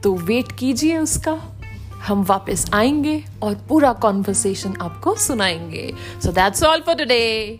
तो 0.03 0.15
वेट 0.15 0.51
कीजिए 0.51 0.97
उसका। 0.97 1.41
हम 1.95 2.23
वापस 2.23 2.69
आएँगे 2.73 3.25
और 3.43 3.55
पूरा 3.69 3.93
कॉन्वर्सेशन 3.93 4.75
आपको 4.81 5.15
सुनाएँगे। 5.15 5.93
So 6.23 6.31
that's 6.31 6.63
all 6.63 6.81
for 6.81 6.95
today 6.95 7.59